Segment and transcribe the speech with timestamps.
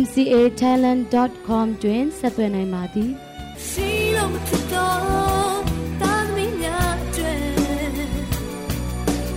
[0.00, 3.10] mcatalent.com တွင်ဆက်သွယ်နိုင်ပါသည်
[3.66, 5.60] ရှိလို့မထတော့
[6.00, 7.34] တာမင်းများကျွဲ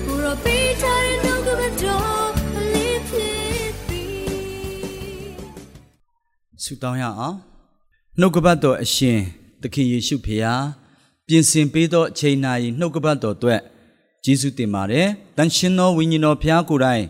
[0.05, 2.29] ဘူရောပိချာရနောက်ကမတော်
[2.73, 7.35] လေးဖြစ်ပြီးဆုတောင်းရအောင်
[8.19, 9.19] နှုတ်ကပတ်တော်အရှင်
[9.61, 10.55] သခင်ယေရှုဖေဟာ
[11.27, 13.61] ပြင်ဆင်ပေးသောအချိန်နာရီနှုတ်ကပတ်တော်အတွက်
[14.25, 17.03] ယေရှုတင်ပါတယ်တန်ရှင်သောဝိညာဉ်တော်ဖျားကိုယ်တိုင်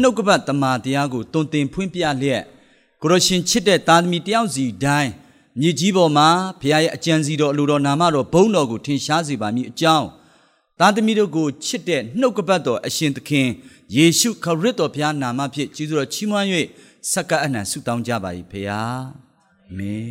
[0.00, 2.44] နှုတ်ကပတ်တမန်တရားကိုတုံတင်ဖွင့်ပြလျက်
[3.02, 5.12] ကိုရရှင်ချစ်တဲ့သားသမီးတယောက်စီတိုင်း
[5.60, 6.28] မြေကြီးပေါ်မှာ
[6.60, 10.06] ဘုရားရဲ့အကြံစီတော်အလိုတော်နာမတော်ဘုန်းတော်ကိုထင်ရှားစေပါမည်အကြောင်း
[10.78, 13.48] သားသမီးတို့ကိုချစ်တဲ့နှုတ်ကပတ်တော်အရှင်သခင်
[13.96, 16.46] ယေရှုခရစ်တော်ဘုရားနာမဖြင့်ကျေးဇူးတော်ချီးမွမ်း၍
[17.12, 18.92] စက္ကအနံဆုတောင်းကြပါ၏ဘုရား
[19.66, 20.10] အာမင်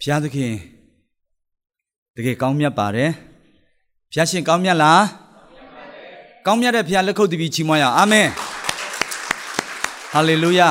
[0.00, 0.54] ဘုရားသခင်
[2.16, 3.10] တကယ်ကောင်းမြတ်ပါတယ်
[4.10, 5.02] ဘုရားရှင်ကောင်းမြတ်လား
[6.46, 8.28] ကောင်းမြတ်တဲ့ဘုရားလက်ခုပ်တည်းပြီးချီးမွမ်းရအောင်အာမင်
[10.12, 10.70] ဟာလေလုယာ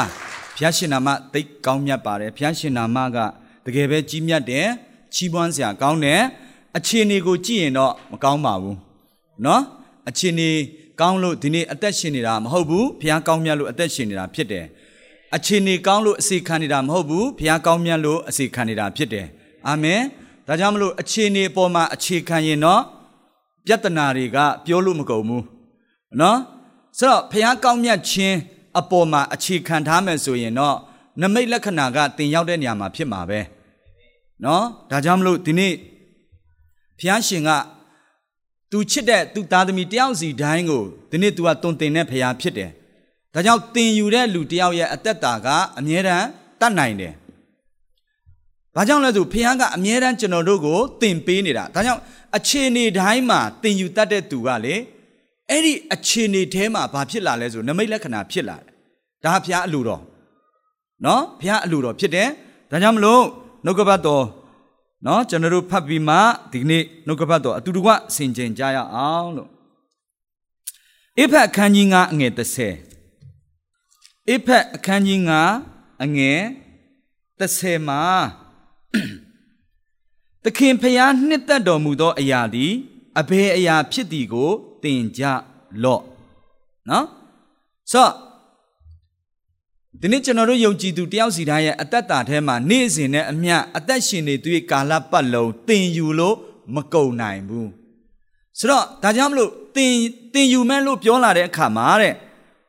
[0.57, 3.19] ဘုရားရှင်နာမသိကောင်းမြတ်ပါတယ်ဘုရားရှင်နာမက
[3.65, 4.67] တကယ်ပဲကြီးမြတ်တယ်
[5.15, 6.21] ချီးမွမ်းစရာကောင်းတယ်
[6.77, 8.77] အခြေအနေကိုကြည့်ရင်တော့မကောင်းပါဘူး
[9.43, 9.61] เนาะ
[10.09, 10.51] အခြေအနေ
[11.01, 14.67] ကောင်းလို့ဒီနေ့အသက်ရှင်နေတာမဟုတ်ဘူးဘုရားကောင်းမြတ်လို့အသက်ရှင်နေတာဖြစ်တယ်
[15.37, 19.27] အခြေအနေကောင်းလို့အစီခံနေတာမဟုတ်ဘူးဘုရားကောင်းမြတ်လို့အစီခံနေတာဖြစ်တယ်
[19.69, 20.01] အာမင်
[20.47, 22.83] ဒါကြောင့်မလို့အခြေအနေအပေါ်မှာအခြေခံရင်တော့
[23.67, 25.45] ပြဿနာတွေကပြောလို့မကုန်ဘူး
[26.21, 26.39] နော်
[26.99, 28.37] ဆိုတော့ဘုရားကောင်းမြတ်ခြင်း
[28.80, 30.78] အပေါ်မှာအခြေခံထားမယ်ဆိုရင်တော့
[31.22, 33.40] နမိတ်လက္ခဏာကတင်ရောက်တဲ့နေရာမှာဖြစ်မှာပဲ
[34.46, 35.74] နော်ဒါကြောင့်မလို့ဒီနေ့
[37.00, 37.52] ဘုရားရှင်က
[38.72, 42.72] သူချစ်တဲ့သူသားသမီးတယောက်စီတိုင်းကိုဒီနေ့ तू ကတုံတင်တဲ့ဘုရားဖြစ်တယ်
[43.34, 45.48] ဒါကြောင့်တင်ယူတဲ့လူတယောက်ရဲ့အသက်တာက
[45.80, 46.28] အမြဲတမ်း
[46.60, 47.14] တတ်နိုင်တယ်
[48.76, 52.02] ဘာကြောင့်လဲဆိုဘုရားကအမြဲတမ်းကျွန်တော်တို့ကိုတင်ပေးနေတာဒါကြောင့်
[52.38, 54.76] အခြေအနေတိုင်းမှာတင်ယူတတ်တဲ့သူကလေ
[55.50, 58.67] အဲ့ဒီအခြေအနေထဲမှာဘာဖြစ်လာလဲဆိုနမိတ်လက္ခဏာဖြစ်လာတယ်
[59.28, 60.02] ဒါဘုရားအလိုတော်
[61.06, 62.30] နော်ဘုရားအလိုတော်ဖြစ်တယ်
[62.72, 63.24] ဒါကြောင့်မလို့
[63.66, 64.26] နှုတ်ကပတ်တော်
[65.06, 66.16] နော်ကျွန်တော်တို့ဖတ်ပြီးမှ
[66.52, 69.50] ဒီနေ့နှုတ်ကပတ်တော်အတူတကွဆင်ခြင်ကြရအောင်လို့
[71.18, 75.20] အိဖက်အခန်းကြီး9အငယ်30အိဖက်အခန်းကြီး
[75.62, 76.42] 9အငယ်
[77.40, 78.04] 30မှာ
[80.44, 82.74] သခင်ဖျားနှစ်သက်တော်မူသောအရာသည်
[83.20, 84.52] အဘယ်အရာဖြစ်သည်ကို
[84.84, 85.24] သင်ကြ
[85.84, 86.04] လော့
[86.90, 87.06] နော်
[87.92, 88.08] ဆို
[90.02, 96.36] ဒီနေ့ကျွန်တော်တို့ယုံကြည်သူတယောက်စီတိုင်းရဲ့အသက်တာထဲမှာနေ့စဉ်နဲ့အမျှအသက်ရှင်နေသူရဲ့ကာလပတ်လုံးသင်ယူလို့
[96.76, 97.70] မကုန်နိုင်ဘူး
[98.60, 99.94] ဆိုတော့ဒါကြောင့်မလို့သင်
[100.34, 102.14] သင်ယူမဲ့လို့ပြောလာတဲ့အခါမှာတဲ့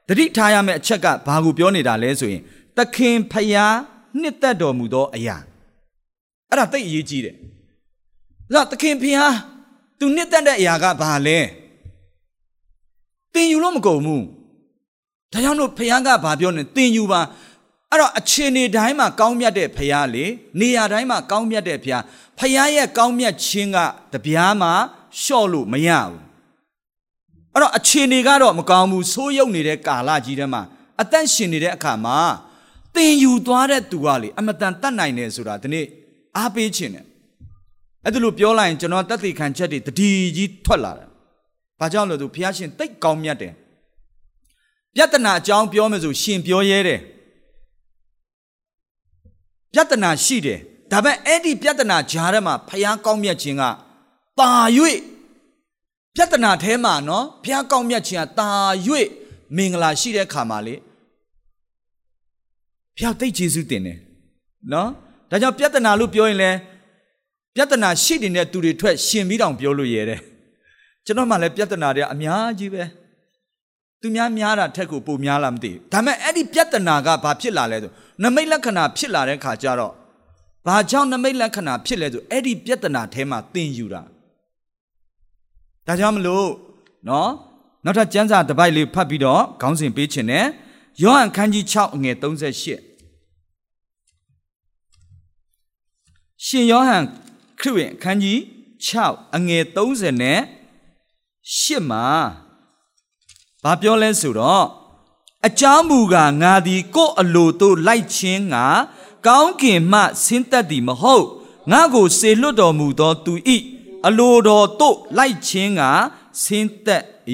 [0.08, 2.42] တတိထားရမယ့်အချက်ကဘာကိုပြောနေတာလဲဆိုရင်
[2.76, 3.76] သခင်ဖျား
[4.20, 5.36] နှစ်သက်တော်မူသောအရာ
[6.50, 7.36] အဲ့ဒါသိအရေးကြီးတယ်။
[8.54, 9.34] ဒါသခင်ဖျား
[9.98, 11.38] သူနှစ်သက်တဲ့အရာကဘာလဲ။
[13.34, 14.22] တင်ယူလို့မကုန်ဘူး။
[15.32, 17.20] ဒါကြောင့်လို့ဖျားကဘာပြောနေတင်ယူပါ
[17.90, 20.24] အဲ့တော့အခြေအနေတိုင်းမှာကောင်းမြတ်တဲ့ဖျားလေ
[20.60, 22.02] နေရာတိုင်းမှာကောင်းမြတ်တဲ့ဖျား
[22.38, 23.78] ဖျားရဲ့ကောင်းမြတ်ခြင်းက
[24.12, 24.72] တပြားမှာ
[25.20, 26.18] လျှော့လို့မရဘူး
[27.52, 30.62] အဲ့တော့အခြေအနေကတော့မကောင်းဘူးဆိုးရုပ်နေတဲ့ကာလကြီးထဲမှာ
[31.00, 32.18] အသက်ရှင်နေတဲ့အခါမှာ
[32.94, 35.86] တင်ယူသွားတဲ့သူကလေအမတန်တတ်နိုင်တယ်ဆိုတာဒီနေ့
[36.36, 37.06] အားပေးခြင်းတယ်
[38.04, 41.08] အဲ့ဒါလို့ပြောလိုက်ရင်ကျွန်တော်တက်သိခံချက်တွေတတိကြီးထွက်လာတယ်
[41.80, 43.52] ဘာကြောင့်လဲဆိုဘုရားရှင်တိတ်ကောင်းမြတ်တယ်
[44.98, 47.00] ပြဿနာအကြောင်းပြောမယ်ဆိုရှင်ပြောရဲတယ်
[49.72, 50.58] ပြဿနာရှိတယ်
[50.90, 53.62] ဒါပေမဲ့အဲ့ဒီပြဿနာကြားထဲမှာဘုရားကောင်းမြတ်ခြင်းက
[54.38, 54.50] တာ၍
[56.14, 58.48] ပြဿနာထဲမှာနော်ဘုရားကောင်းမြတ်ခြင်းကတာ၍
[59.56, 60.74] မင်္ဂလာရှိတဲ့ခါမှာလေ
[62.96, 63.98] ဘုရားတိတ်ကျေးဇူးတင်တယ်
[64.72, 64.88] နော်
[65.30, 66.58] ဒါကြောင့်ပြဿနာလို့ပြောရင်လည်း
[67.54, 70.20] ပြဿနာရှိနေတဲ့သူတွေထွက်ရှင်ပြီးတောင်ပြောလို့ရတယ်
[71.04, 72.82] ကျွန်တော်မှလည်းပြဿနာတွေအများကြီးပဲ
[74.00, 77.92] သူများများတာထက်ကိုပိုများလားမသိဘူးဒါပေမဲ့အဲ့ဒီပြဿနာကဘာဖြစ်လာလဲဆို
[78.22, 79.92] နမိတ်လက္ခဏာဖြစ်လာတဲ့ခါကျတော့
[80.66, 84.02] ဘာကြောင့်နမိတ်လက္ခဏာဖြစ်လဲဆိုအဲ့ဒီပြဿနာထဲမှာသင်ယူတာ
[85.86, 86.48] ဒါကြောင့်မလို့
[87.08, 87.30] နော်
[87.84, 90.46] နောက်ထပ်ကျမ်းစာတစ်ပိုက်လေးဖတ်ပြီးတော့ခေါင်းစဉ်ပေးခြင်းနဲ့
[91.02, 92.62] ယောဟန်ခန်းကြီး6အငယ်38
[96.44, 97.04] ရှင်ယောဟန်
[97.60, 98.38] ခရစ်ဝင်အခန်းကြီး
[98.86, 100.40] 6အငယ်30နဲ့
[101.54, 102.06] 8မှာ
[103.68, 104.66] ဘာပြောလဲဆိုတော့
[105.46, 108.66] အကြောင်းမူကားငါသည်ကိုယ်အလိုတို့လိုက်ခြင်းငါ
[109.26, 111.26] ကောင်းကင်မှဆင်းသက်သည်မဟုတ်
[111.70, 113.56] ငါကိုစေလွတ်တော်မူသောသူဤ
[114.06, 115.82] အလိုတော်သို့လိုက်ခြင်းက
[116.42, 117.04] ဆင်းသက်၏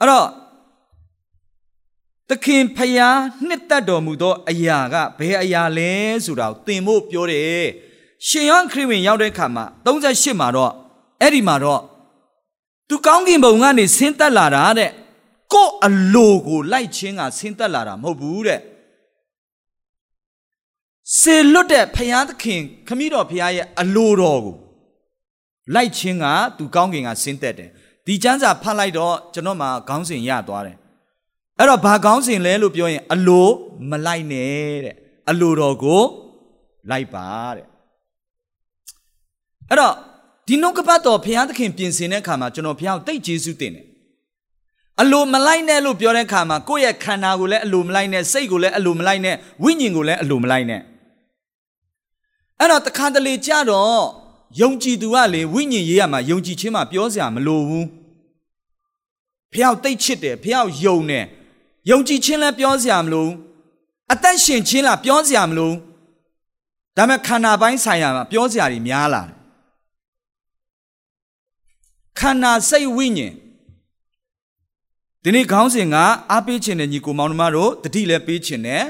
[0.00, 0.28] အဲ့တော့
[2.28, 5.92] သခင်ဖျားနှစ်သက်တော်မူသောအရာကဘယ်အရာလဲ
[6.24, 7.64] ဆိုတာကိုသင်ဖို့ပြောတယ်
[8.26, 10.72] ရှင်ယောဟန်ခရစ်ဝင်ရောက်တဲ့အခါမှာ38မှာတော့
[11.20, 11.82] အဲ့ဒီမှာတော့
[12.88, 14.90] သူကောင်းကင်ဘုံကနေဆင်းသက်လာတာတဲ့
[15.52, 18.60] ကို့အလိုကိုလိုက်ခြင်းကဆင်းသက်လာတာမဟုတ်ဘူးတဲ့
[21.18, 24.56] စေလွတ်တဲ့ဖျားသခင်ခမည်းတော်ဖျားရဲ့အလိုတော်ကို
[25.74, 27.70] လိုက်ခြင်းကသူကောင်းကင်ကဆင်းသက်တယ်
[28.06, 30.76] ဒီကျမ်းစာဖတ်လိုက်တော့ကျွန်တော်မှခေါင်းစဉ်ရသွားတယ်
[31.58, 33.48] အဲ့တော့ဘာခေါင်းစဉ်လဲလို့ပြောရင် အလို
[33.90, 34.96] မလိုက်နဲ့တဲ့
[35.30, 36.02] အလိုတော်ကို
[36.90, 37.66] လိုက်ပါတဲ့
[39.68, 39.94] အဲ့တော့
[40.46, 43.86] ဒီနှုတ်ကပတ်တော်ဘုရားသခင်ပြင်ဆင်တဲ့အခါမှာကျွန်တော်ဘုရားကိုတိတ်ကျေးဇူးတင်တယ်
[45.00, 50.80] အလိုမလိုက်နဲ့လို့ပြောတဲ့အခါမှာကိုယ့်ရဲ့ခန္ဓာကိုလည်းအလိုမလိုက်နဲ့စိတ်ကိုလည်းအလိုမလိုက်နဲ့ဝိညာဉ်ကိုလည်းအလိုမလိုက်နဲ့
[52.60, 54.04] အဲ့တော့တခါတလေကြတော့
[54.60, 57.86] ယုံကြည်သူကလေဝိညာဉ်ရေးရမှာယုံကြည်ခြင်းမှာပြောစရာမလိုဘူး
[59.52, 61.24] ဖះတိတ်ချစ်တယ်ဖះယုံတယ်
[61.90, 63.28] ယုံကြည်ခြင်းလည်းပြောစရာမလို
[64.12, 65.72] အသက်ရှင်ခြင်းလားပြောစရာမလို
[66.96, 69.45] ဒါပေမဲ့ခန္ဓာပိုင်းဆိုင်ရာမှာပြောစရာတွေများလာတယ်
[72.18, 73.32] ခန္ဓာစိတ်ဝိညာဉ်
[75.22, 75.96] ဒီနေ့ခေါင်းစဉ်က
[76.30, 78.82] အားပေးခြင်းနဲ့ညီကိုမောင်နှမတို့တတိလည်းပေးခြင်းနဲ့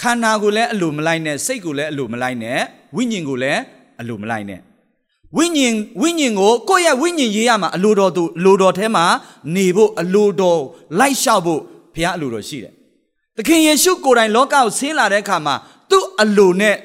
[0.00, 2.58] ခန္ဓာကိုလည်းအလိုမလိုက်နဲ့စိတ်ကိုလည်းအလိုမလိုက်နဲ့
[2.96, 3.60] ဝိညာဉ်ကိုလည်း
[4.00, 4.60] အလိုမလိုက်နဲ့
[5.36, 9.04] ဝိညာဉ်ဝိညာဉ်ကိုကိုယ့်ရဲ့ဝိညာဉ်ရေးရမှာအလိုတော်သူအလိုတော်ထဲမှာ
[9.54, 10.60] နေဖို့အလိုတော်
[10.98, 11.60] လိုက်လျှောက်ဖို့
[11.94, 12.72] ဘုရားအလိုတော်ရှိတယ်။
[13.36, 15.54] သခင်ယေရှုကိုယ်တိုင်လောကကိုဆင်းလာတဲ့အခါမှာ
[15.90, 16.76] သူ့အလိုနဲ့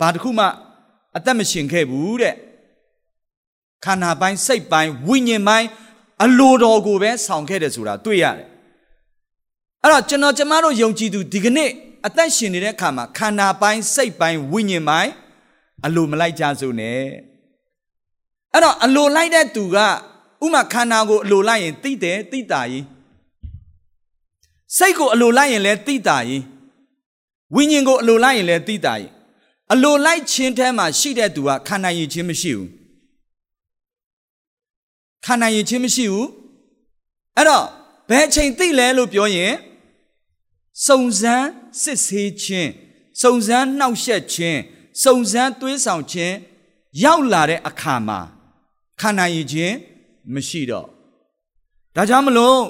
[0.00, 0.46] ဘာတစ်ခုမှ
[1.16, 2.34] အသက်မရှင်ခဲ့ဘူးတဲ့။
[3.84, 5.68] ခန္ဓာပိုင်းစိတ်ပိုင်းဝိညာဉ်ပိုင်း
[6.24, 8.46] အလိုတော်ကိုပဲဆောင်ခဲ့တယ်ဆိုတာတွေ့ရတယ်။
[9.82, 11.70] အဲ့တော့ကျွန်တော်ကျမတို့ယုံကြည်သူဒီကနေ့
[12.06, 15.12] အသက်ရှင်နေတဲ့အခါမှာခန္ဓာပိုင်းစိတ်ပိုင်းဝိညာဉ်ပိုင်း
[15.86, 17.00] အလိုမလိုက်ကြစို့နဲ့
[18.52, 19.78] အဲ့တော့အလိုလိုက်တဲ့သူက
[20.44, 22.84] ဥမာခန္ဓာကိုအလိုလိုက်ရင်သိတယ်သိတာကြီး
[24.76, 26.42] စိတ်ကိုအလိုလိုက်ရင်လည်းသိတာကြီး
[27.54, 29.10] ဝိညာဉ်ကိုအလိုလိုက်ရင်လည်းသိတာကြီး
[29.72, 32.83] အလိုလိုက်ခြင်းထဲမှာရှိတဲ့သူကခန္ဓာရင်ချင်းမရှိဘူး
[35.24, 36.28] ခန္ဓာရင်ချင်းမရှိဘူး
[37.36, 37.66] အဲ့တော့
[38.10, 39.54] ဘယ်ချိန်သိလဲလို့ပြောရင်
[40.86, 41.48] စုံစမ်း
[41.82, 42.70] စစ်ဆေးခြင်း
[43.22, 44.60] စုံစမ်းနှောက်ယှက်ခြင်း
[45.02, 46.34] စုံစမ်းသွေးဆောင်ခြင်း
[47.04, 48.20] ရောက်လာတဲ့အခါမှာ
[49.00, 49.74] ခန္ဓာရည်ခြင်း
[50.34, 50.86] မရှိတော့
[51.94, 52.60] ဒါကြောင့်မလို့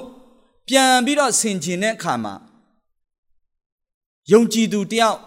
[0.67, 2.33] ပြန်ပြီးတော့ဆင်ခြင်တဲ့အခါမှာ
[4.31, 5.19] ယုံကြည်သူတယောက်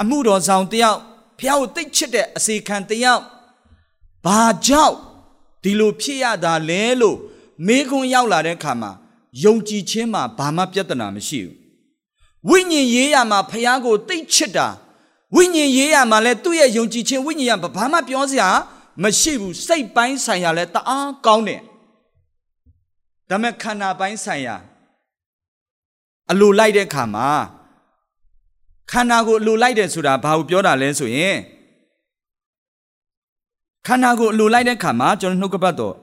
[0.00, 0.98] အမှုတော်ဆောင်တယောက်
[1.38, 3.22] ဖះကိုတိတ်ချစ်တဲ့အစေခံတယောက်
[4.24, 4.96] ဘာကြောင့်
[5.68, 7.16] ဒီလိုဖြစ်ရတာလဲလို့
[7.66, 8.90] မေးခွန်းရောက်လာတဲ့အခါမှာ
[9.44, 11.54] ယုံကြည်ခြင်းမှာဘာမှပြဿနာမရှိဘူး
[12.48, 14.68] ဝိညာဉ်ရေးရမှာဖះကိုတိတ်ချစ်တာ
[15.36, 18.48] ဝိညာဉ်ရေးရမှာလဲသူ့ရဲ့ယုံကြည်ခြင်းဝိညာဉ်ကဘာမှပြောစရာ
[19.02, 21.62] မရှိဘူးစိတ်ပိုင်းဆိုင်ရာလဲတအားကောင်းတယ်
[23.28, 24.56] ဒါမဲ့ခန္ဓာပိုင်းဆိုင်ရာ
[26.30, 27.28] အလိုလိုက်တဲ့ခါမှာ
[28.90, 31.36] ခန္ဓာကိုအလိုလိုက်တယ်ဆိုတာဘာကိုပြောတာလဲဆိုရင်
[33.86, 35.94] ခန္ဓာကိုအလိုလိုက်တဲ့ခါမှာကျွန်တော်နှုတ်ကပတ်တော်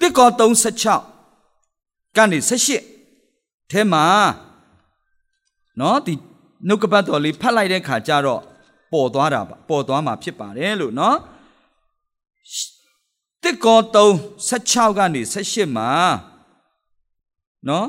[0.00, 0.28] တစ်ကော
[1.08, 2.38] 36ကနေ
[3.00, 4.04] 18ထဲမှာ
[5.80, 6.14] နော်ဒီ
[6.68, 8.42] နှုတ်ကပတ်တော်လေးဖတ်လိုက်တဲ့ခါကျတော့
[8.92, 11.16] ပေါ်သွားတာပါပေါ်သွားမှာဖြစ်ပါတယ်လို့နော်
[13.42, 13.96] တစ်ကော3
[14.48, 15.90] 16ကနေ18မှာ
[17.68, 17.86] နော်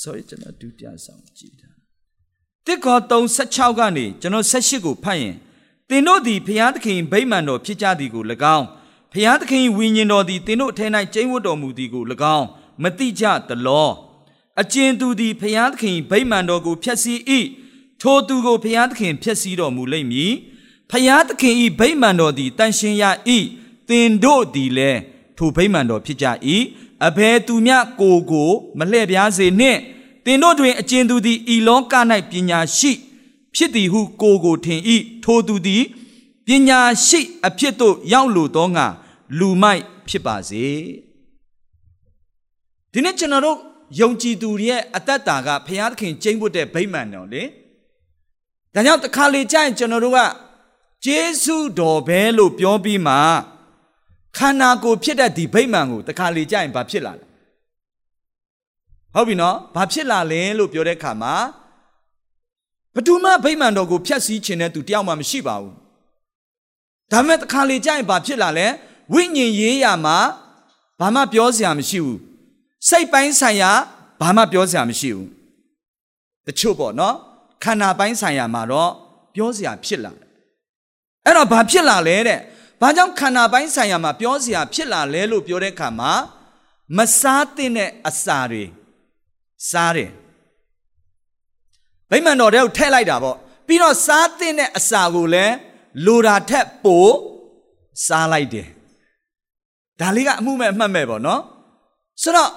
[0.00, 1.68] sorry ကျွန်တော်ဒုတိယဆောင်ကြည့်တာ
[2.66, 5.36] တစ်ကော3 16ကနေကျွန်တော်18ကိုဖတ်ရင်
[5.90, 8.24] သင်တို့သည်ဖျားသခင်ဗိမာန်တော်ဖြစ်ကြသည်ကို၎
[8.56, 8.66] င်း
[9.12, 12.04] ဖျားသခင်ဝိညာဉ်တော်သည်သင်တို့ထဲ၌ကျိန်းဝတ်တော်မူသည်ကို၎
[12.36, 12.46] င်း
[12.82, 13.88] မတိကြသလော
[14.60, 17.18] အကျဉ်သူသည်ဖျားသခင်ဗိမာန်တော်ကိုဖျက်ဆီး၏
[18.00, 20.32] ထိုသူကိုဖျားသခင်ဖျက်ဆီးတော်မူလိမ့်မည်
[20.90, 23.04] ဖျားသခင်၏ဗိမာန်တော်သည်တန်ရှင်ရ၏
[23.88, 25.00] သင်တို့သည်လည်း
[25.38, 26.26] ထိုဗိမာန်တော်ဖြစ်ကြ၏
[27.06, 29.78] အဘယ်သူမျှကိုကို မလှည့်ပြားစေနှင့်
[30.24, 31.94] သင်တို့တွင်အကျဉ်သူသည်ဤလောက၌
[32.30, 32.92] ပညာရှိ
[33.56, 34.80] ဖြစ်သည်ဟုကိုကိုထင်၏
[35.24, 35.82] ထိုသူသည်
[36.46, 38.86] ပညာရှိအဖြစ်သို့ရောက်လိုသောငါ
[39.38, 40.66] လူမိုက်ဖြစ်ပါစေ
[42.92, 43.58] ဒီနေ့ကျွန်တော်တို့
[44.00, 47.42] ယုံကြည်သူရဲ့အသက်တာကဘုရားသခင်ကျင့်ဖို့တဲ့ဗိမာန်တော်လေ
[48.74, 50.20] ဒါကြောင့်တစ်ခါလေကြာရင်ကျွန်တော်တို့က
[51.04, 53.16] ဂျေစုတော်ပဲလို့ပြောပြီးမှ
[54.36, 57.24] ခန္ဓာကိုယ်ဖြစ်တဲ့ဒီဗိမာန်ကိုတခါလေကြာရင်ဘာဖြစ်လာလဲ
[59.14, 61.34] ဟုတ်ပြီနော်ဘာဖြစ်လာလဲလို့ပြောတဲ့အခါမှာ
[62.94, 65.74] ဘယ်သူမှဗိမာန်တော်ကိုဖျက်ဆီးခြင်းတဲ့သူတယောက်မှမရှိပါဘူး
[67.10, 68.66] ဒါပေမဲ့တခါလေကြာရင်ဘာဖြစ်လာလဲ
[69.14, 70.18] ဝိညာဉ်ရေးရာမှာ
[71.00, 72.18] ဘာမှပြောစရာမရှိဘူး
[72.88, 73.70] စိတ်ပိုင်းဆိုင်ရာ
[74.20, 75.28] ဘာမှပြောစရာမရှိဘူး
[76.46, 77.14] တချို့ပေါ့နော်
[77.64, 78.90] ခန္ဓာပိုင်းဆိုင်ရာမှာတော့
[79.34, 80.28] ပြောစရာဖြစ်လာတယ်
[81.24, 82.38] အဲ့တော့ဘာဖြစ်လာလဲတဲ့
[82.80, 86.12] ဘာကြောင့်ခန္ဓာပိုင်းဆိုင်ရာမှာပြောစရာဖြစ်လာလဲလို့ပြောတဲ့အခါမှာ
[86.96, 88.64] မစားတဲ့အစာတွေ
[89.70, 90.10] စားတယ်
[92.10, 93.36] ဗိမာန်တော်ထဲကိုထည့်လိုက်တာပေါ့
[93.66, 95.54] ပြီးတော့စားတဲ့အစာကိုလည်း
[96.04, 97.06] လိုတာထက်ပို
[98.06, 98.68] စားလိုက်တယ်
[100.00, 101.40] ဒါလေးကအမှုမဲ့အမှတ်မဲ့ပေါ့နော်
[102.22, 102.50] ဆိုတော့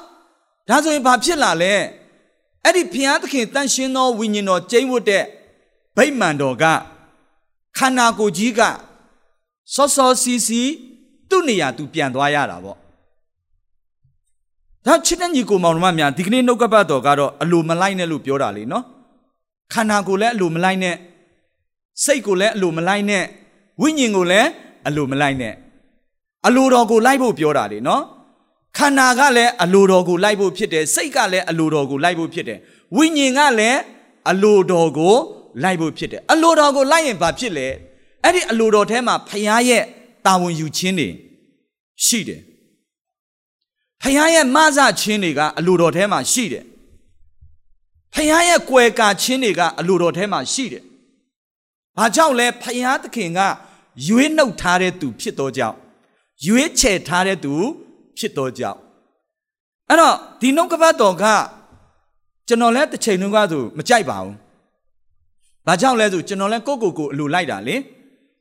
[0.70, 1.74] ဒါဆိုရင်ဘာဖြစ်လာလဲ
[2.64, 5.24] အဲ့ဒီဘုရားသခင်တန်ရှင်းသောဝိညာဉ်တော်ကျိန်းဝတ်တဲ့
[5.98, 6.64] ဗိမာန်တော်က
[7.78, 8.62] ခန္ဓာကိုယ်ကြီးက
[9.74, 10.62] စောစောစီစီ
[11.30, 12.78] သူ့နေရာသူပြန်သွားရတာပေါ့
[14.86, 18.84] ဒါချစ်တဲ့ညီကိုမောင်နှမများဒီကနေ့နှုတ်ကပတ်တော်ကတော့အလိုမလိုက်နဲ့လို့ပြောတာလေနော်
[19.74, 20.96] ခန္ဓာကိုယ်လည်းအလိုမလိုက်နဲ့
[22.04, 23.24] စိတ်ကိုလည်းအလိုမလိုက်နဲ့
[23.82, 24.48] ဝိညာဉ်ကိုလည်း
[24.88, 25.54] အလိုမလိုက်နဲ့
[26.48, 28.02] အလိုတော်ကိုလိုက်ဖို့ပြောတာလေနော်
[28.78, 32.60] ခန္ဓာကလည်းအလိုတော်ကိုလိုက်ဖို့ဖြစ်တယ်စိတ်ကလည်းအလိုတော်ကိုလိုက်ဖို့ဖြစ်တယ်
[32.98, 33.80] ဝိညာဉ်ကလည်း
[34.32, 35.16] အလိုတော်ကို
[35.64, 37.68] လိုက်ဖို့ဖြစ်တယ်အလိုတော်ကိုလိုက်ရင်ဘာဖြစ်လဲ
[38.24, 39.84] အဲ့ဒီအလိုတော်ထဲမှာဖခင်ရဲ့
[40.26, 41.10] တာဝန်ယူခြင်းတွေ
[42.06, 42.42] ရှိတယ်
[44.02, 46.64] ဖခင်ရဲ့မဆခြင်းတွေကအလိုတော်ထဲမှာရှိတယ်
[48.14, 50.84] ဖခင်ရဲ့ကွယ်ကာခြင်းတွေကအလိုတော်ထဲမှာရှိတယ်
[51.98, 53.40] ဘာကြောင့်လဲဖခင်သခင်က
[54.08, 55.78] ရွေးနှုတ်ထားတဲ့သူ ဖြစ်သောကြောင့်
[56.46, 57.54] ရွေးချယ်ထားတဲ့သူ
[58.18, 58.80] ဖြစ်သောကြောင့်
[59.90, 61.26] အဲ့တော့ဒီနှုတ်ကပတ်တော်က
[62.48, 64.36] ကျွန်တော်လည်းတစ်ချိန်လုံးကဆိုမကြိုက်ပါဘူး။
[65.68, 67.76] ဘာကြောင့်လဲဆိုကျွန်တော်လည်းကိုကိုကိုအလိုလိုက်တာလေ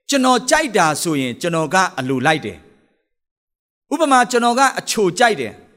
[0.08, 2.58] ကျွန်တော်ကြိုက်တာဆိုရင် ကျွန်တော်ကအလိုလိုက်တယ်။
[3.92, 5.52] ဥပမာကျွန်တော်ကအချိုကြိုက်တယ်။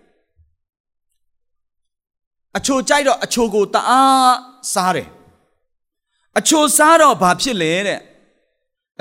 [2.57, 4.35] အချိုကြိုက်တော့အချိုကိုတအား
[4.73, 5.07] စားတယ်။
[6.39, 7.99] အချိုစားတော့ဘာဖြစ်လဲတဲ့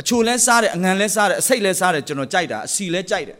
[0.00, 3.38] အချိုလဲစားတယ်အငံလဲစားတယ်အစိတ်လဲစားတယ်ကျွန်တော်ကြိုက်တာအစီလဲကြိုက်တယ်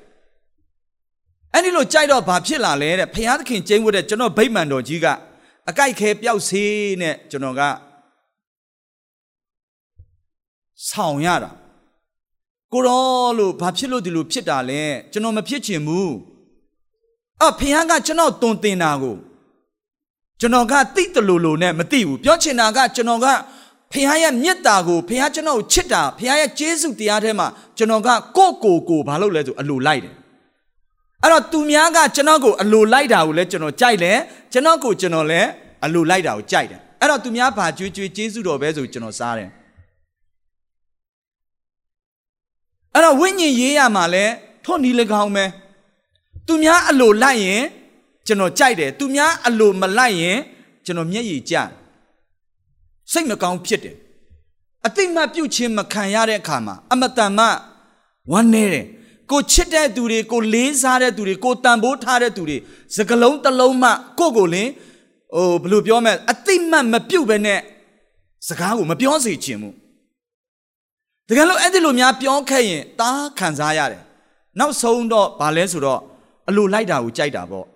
[1.52, 5.06] အဲ့ဒီလိုကြိုက်တော့ဘာဖြစ်လာလဲတဲ့ဖျားသခင်ကျင်းဝတ်တဲ့ကျွန်တော်ဗိမ္မာန်တော်ကြီးက
[5.68, 7.62] အကြိုက်ခဲပျောက်စေးနဲ့ကျွန်တော်က
[10.88, 11.50] ဆောင်ရတာ
[12.73, 16.12] ကိုရောလို့ဘာဖြစ်လို့ဒီလိုဖြစ်တာလဲကျွန်တော်မဖြစ်ချင်ဘူး
[17.47, 19.16] အဖျားကကျွန်တော်တုံတင်တာကို
[20.40, 23.26] ကျွန်တော်ကတိတလူလူနဲ့မသိဘူးပြောချင်တာကကျွန်တော်က
[23.92, 30.14] ဖခင်ရဲ့မေတ္တာကိုဖခင်ကျွန်တော်ကိုချစ်တာဖခင်ရဲ့ကျေးဇူးတရားထဲမှာကျွန်တော်ကကိုယ့်ကိုယ်ကိုဘာလုပ်လဲဆိုအလိုလိုက်တယ်
[31.22, 34.18] အဲ့တော့သူများကကျွန်တော်ကိုအလိုလိုက်တာကိုလည်းကျွန်တော်ကြိုက်တယ်
[34.52, 35.48] ကျွန်တော်ကိုကျွန်တော်လည်း
[35.84, 39.50] အလိုလိုက်တာကိုကြိုက်တယ်အဲ့တော့သူများဘာကြွေးကြွေးကျေးဇူးတော်ပဲဆိုကျွန်တော်စားတယ်
[42.94, 44.24] အဲ့တော့ဝိညာဉ်ရေးရမှာလဲ
[44.64, 45.44] ထို့နီး၎င်းပဲ
[46.46, 47.62] သူများအလိုလိုက်ရင်
[48.26, 50.38] ကျွန်တော်ကြိုက်တယ်သူများအလိုမလိုက်ရင်
[50.84, 51.54] ကျွန်တော်မျက်ရည်ကျ
[53.12, 53.96] စိတ်မကောင်းဖြစ်တယ်
[54.86, 57.46] အတိတ်မှပြုတ်ခြင်းမခံရတဲ့အခါမှာအမတန်မှ
[58.32, 58.86] ဝမ်းနေတယ်
[59.30, 62.58] ကိုချစ်တဲ့သူတွေကိုလေးစားတဲ့သူတွေကိုတန်ဖိုးထားတဲ့သူတွေ
[62.96, 64.70] စကလုံးတစ်လုံးမှကိုကိုလင်း
[65.34, 67.60] ဟိုဘယ်လိုပြောမလဲအတိတ်မှမပြုတ်ပဲနဲ့
[68.48, 69.74] စကားကိုမပြောစေချင်ဘူး
[71.28, 74.02] တကယ်လို့အဲ့ဒီလိုများပြောခဲ့ရင်တားခံစားရတယ်
[74.58, 76.00] နောက်ဆုံးတော့ဗာလဲဆိုတော့
[76.48, 77.66] အလိုလိုက်တာကိုကြိုက်တာပေါ့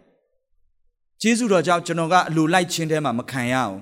[1.22, 3.76] ကျေးဇူးတော်ကြောင့်ကျွန်တော်ကအလိုလိုက်ခြင်းထဲမှာမခံရအောင်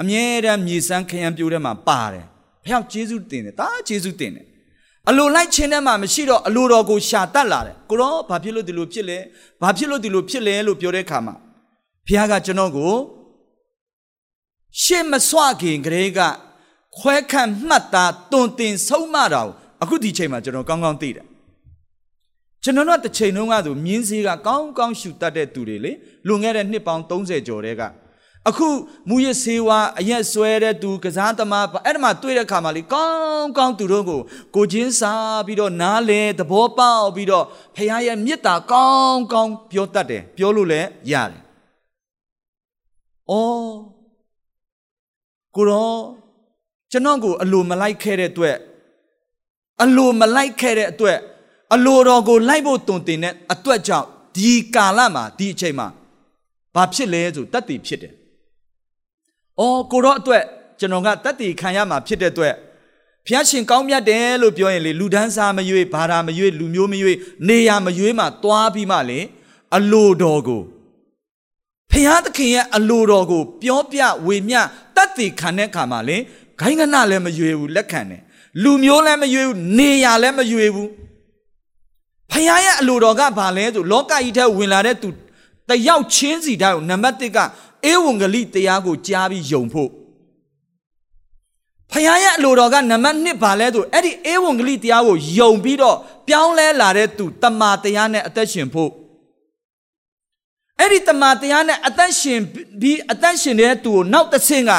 [0.00, 2.26] အမြဲတမ်းမြေစမ်းခရမ်းပြိုးထဲမှာပါတယ်
[2.64, 4.46] ဖျောက်ကျေးဇူးတင်တယ်တားကျေးဇူးတင်တယ်
[5.08, 9.18] အလိုလိုက်ခြင်းထဲမှာမရှိတော့အလိုတော်ကိုရှာတတ်လာတယ်ကိုရောဘာဖြစ်လို့ဒီလိုဖြစ်လဲ
[9.62, 11.34] ဘာဖြစ်လို့ဒီလိုဖြစ်လဲလို့ပြောတဲ့အခါမှာ
[12.06, 12.92] ဘုရားကကျွန်တော်ကို
[14.82, 16.20] ရှေ့မစွခင်ကလေးက
[16.98, 21.26] ခွဲခန့်မှတ်သားတွင်တင်ဆုံးမတာကိုအခုဒီချိန်မှာကျွန်တော်ကောင်းကောင်းသိတယ်
[22.64, 25.92] ကျွန်တော်တို့တစ်ချိန်လုံးကဆိုမြင်းစည်းကကောင်းကောင်းရှူတတ်တဲ့သူတွေလေ
[26.26, 27.82] လွန်ခဲ့တဲ့နှစ်ပေါင်း30ကျော်တဲ့က
[28.48, 28.68] အခု
[29.08, 34.20] မူရစေဝါအရက်ဆွဲတဲ့သူကစားသမားအဲ့ဒါမှတွေ့တဲ့ခါမှာလေကောင်းကောင်းသူတို့ကို
[34.56, 37.44] ကိုချင်းစားပြီးတော့နားလဲသဘောပေါက်ပြီးတော့
[37.76, 41.40] ဖခင်ရဲ့မေတ္တာကောင်းကောင်းပြောတတ်တယ်ပြောလို့လည်းရတယ်။
[43.30, 43.70] အော်
[45.56, 45.94] ကိုရော
[46.90, 48.56] ကျွန်တော်ကိုအလိုမလိုက်ခဲ့တဲ့အတွက်
[49.82, 51.18] အလိုမလိုက်ခဲ့တဲ့အတွက်
[51.74, 55.88] အလိုတော်ကိုလိုက်ဖို့တုံတင်တဲ့အတွက်ကြောင့်ဒီကာလမှာဒီအချိန်မှာ
[56.74, 58.14] ဘာဖြစ်လဲဆိုတတ်တည်ဖြစ်တယ်။
[59.60, 60.44] အော်ကိုတော့အတွက်
[60.78, 62.54] ကျွန်တော်ကတတ်တည်ခံရမှာဖြစ်တဲ့အတွက်
[63.26, 69.20] ဖျားရှင်ကောင်းမြတ်တယ်လို့ပြောရင်လေလူဒန်းစားမရွေးဘာသာမရွေးလူမျိုးမရွေးနေရမရွေးမှသွားပြီးမှလေ
[69.76, 70.62] အလိုတော်ကို
[71.92, 74.60] ဖျားသခင်ရဲ့အလိုတော်ကို ပြောပြဝေမျှ
[74.96, 76.16] တတ်တည်ခံတဲ့အခါမှာလေ
[76.60, 78.22] ဂိုင်းကနလည်းမရွေးဘူးလက်ခံတယ်
[78.62, 80.88] လူမျိုးလည်းမရွေးဘူးနေရလည်းမရွေးဘူး
[82.32, 85.08] ဖခင်ရဲ့အလိုတော်ကဘာလဲဆိုလောကကြီးထဲဝင်လာတဲ့သူ
[85.68, 87.38] တယောက်ချင်းစီတိုင်းကိုနံပါတ်1က
[87.86, 89.90] အေဝံဂေလိတရားကိုကြားပြီးယုံဖို့
[91.92, 95.96] ဖခင်ရဲ့အလိုတော်ကနံပါတ်1ဘာလဲဆိုအဲ့ဒီအေဝံဂေလိတရားကိုယုံပြီးတော့
[96.28, 98.90] ပြောင်းလဲလာတဲ့သူတမာတရားနဲ့အသက်ရှင်ဖို့
[100.78, 102.40] အဲ့ဒီတမာတရားနဲ့အသက်ရှင်
[102.80, 104.70] ပြီးအသက်ရှင်တဲ့သူကိုနောက်တစ်ဆင့်က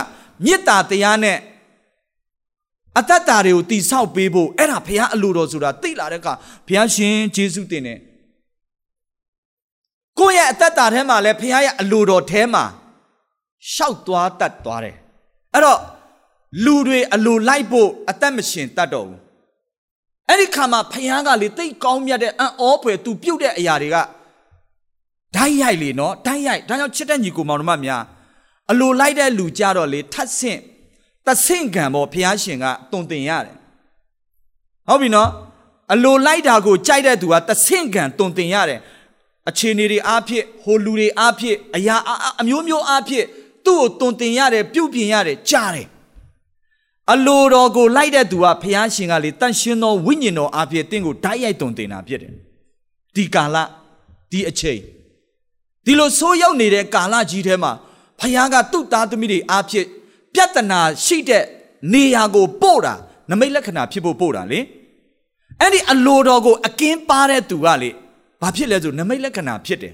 [0.45, 1.37] မေတ္တာတရားနဲ့
[2.97, 6.33] အတ္တတာတွေကိုတိဆောက်ပေးဖို့အဲ့ဒါဘုရားအလိုတော်ဆိုတာသိလာတဲ့အခါ
[6.67, 7.99] ဘုရားရှင်ယေရှုတင်တယ်
[10.19, 12.63] ကိုယ့်ရဲ့အတ္တတာထဲမှာလည်းဘုရားရဲ့အလိုတော်ထဲမှာ
[13.73, 14.95] ရှောက်သွားတတ်သွားတယ်
[15.53, 15.79] အဲ့တော့
[16.65, 19.19] လူတွေအလိုလိုက်ဖို့အသက်မရှင်တတ်တော့ဘူး
[20.29, 23.97] အဲ့ဒီခါမှာဖယားကလေတိတ်ကောင်းမြတ်တဲ့အံ့ဩဖွယ်သူပြုတ်တဲ့အရာတွေက
[25.35, 28.03] ဓာတ်ရိုက်လေနော်ဓာတ်ရိုက်ဒါကြောင့်ချစ်တဲ့ညီကိုမောင်တို့မများ
[28.71, 30.59] အလိုလိုက်တဲ့လူကြတော့လေထတ်ဆင့်
[31.27, 33.55] တဆင့်ကံပေါ်ဖယားရှင်ကတုံတင်ရတယ်
[34.87, 35.29] ဟုတ်ပြီနော်
[35.93, 38.79] အလိုလိုက်တာကိုကြိုက်တဲ့သူကတဆင့်ကံတုံတင်ရတယ်
[39.49, 41.95] အခြေအနေတွေအားဖြင့်ဟိုလူတွေအားဖြင့်အရာ
[42.41, 43.25] အမျိုးမျိုးအားဖြင့်
[43.65, 45.87] သူ့ကိုတုံတင်ရတယ်ပြုတ်ပြင်ရတယ်ကြားတယ်
[47.11, 52.33] အလိုတော်ကိုလိုက်တဲ့သူကဘုရားရှင်ကလေတန်ရှင်သောဝိညာဉ်တော်အဖြစ်တင့်ကိုဓာတ်ရိုက်တုံတင်တာဖြစ်တယ်
[53.15, 53.57] ဒီကာလ
[54.31, 54.79] ဒီအချိန်
[55.85, 57.71] ဒီလိုဆိုးရောက်နေတဲ့ကာလကြီးထဲမှာ
[58.19, 59.85] ဘုရားကသူ့သားသမီးတွေအဖြစ်
[60.35, 61.43] ပြဿနာရှိတဲ့
[61.93, 62.93] နေရာကိုပို့တာ
[63.29, 64.59] နမိတ်လက္ခဏာဖြစ်ဖို့ပို့တာလေ
[65.59, 67.89] အဲ့ဒီအလိုတော်ကိုအကင်းပါတဲ့သူကလေ
[68.41, 69.93] ဘာဖြစ်လဲဆိုနမိတ်လက္ခဏာဖြစ်တယ်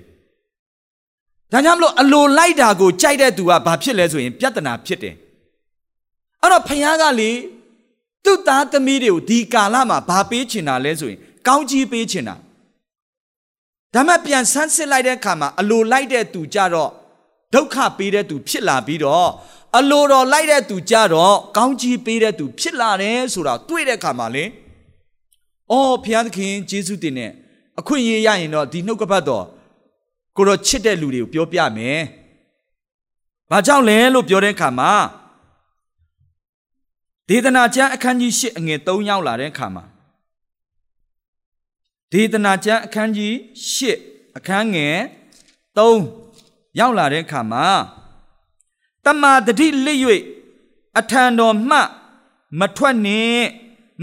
[1.52, 5.16] ဒါကြောင့်မလို့အလိုလိုက်တာကိုကြိုက်တဲ့သူကဘာဖြစ်လဲဆိုရင်ပြဿနာဖြစ်တယ်
[6.42, 7.32] အဲ့တော့ဖခင်ကလေ
[8.26, 12.36] သူ့သားသမီးတွေကိုဒီကာလမှာဘာပေးချင်တာလဲဆိုရင် ကောင်းကြီးပေးချင်တာ
[13.94, 16.92] ဒါမှပြန်ဆန်းစစ်လိုက်တဲ့အခါမှာအလိုလိုက်တဲ့သူကြတော့
[17.54, 19.30] ဒုက္ခပေးတဲ့သူဖြစ်လာပြီးတော့
[19.78, 24.46] အလိုတော်လိုက်တဲ့သူကြတော့ကောင်းကြီးပေးတဲ့သူဖြစ်လာတယ်ဆိုတာတွေ့တဲ့အခါမှာလေ
[25.72, 27.32] အော်ဖခင်သခင်ယေရှုတင်နဲ့
[27.80, 29.46] အခွင့်အရေးရရင်တော့ဒီနှုတ်ကပတ်တော်
[30.36, 32.00] ကိုတော့ချစ်တဲ့လူတွေကိုပြောပြမယ်။
[33.52, 34.92] ဘာကြောင့်လဲလို့ပြောတဲ့အခါမှာ
[37.30, 39.84] ဒေသနာကျမ်းအခန်းကြီး၈အငယ်3ရောက်လာတဲ့အခါမှာ
[42.12, 43.34] ဒေသနာကျမ်းအခန်းကြီး
[43.74, 43.80] ၈
[44.38, 44.98] အခန်းငယ်
[45.78, 47.66] 3ရောက်လာတဲ့အခါမှာ
[49.06, 50.00] တမာတတိလစ်၍
[51.00, 51.78] အထံတော်မှ
[52.60, 53.46] မထွက်နှင့်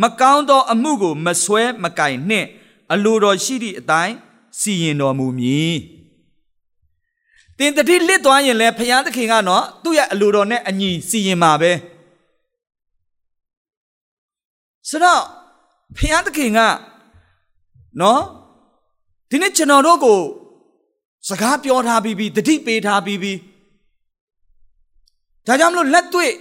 [0.03, 2.47] မကောင်းသော အမှုကို မဆွဲမကင်နှင့်
[2.93, 4.15] အလိုတော်ရှိသည့်အတိုင်း
[4.61, 5.77] စီရင်တော်မူမည်
[7.59, 11.73] တင်တတိလစ်သွားရင်လည်းဘုရားသခင်ကနော်သူ့ရဲ့အလိုတော်နဲ့အညီစီရင်မှာပဲ။
[14.89, 15.23] ဆိုတော့
[15.97, 16.61] ဖျားသခင်က
[18.01, 18.23] နော်
[19.31, 20.21] ဒီနေ့ကျွန်တော်တို့ကို
[21.29, 23.39] စကားပြောထားပြီးပြီးတတိပေးထားပြီးပြီး
[25.47, 26.33] ဒါကြောင့်မလို့လက်တွေ့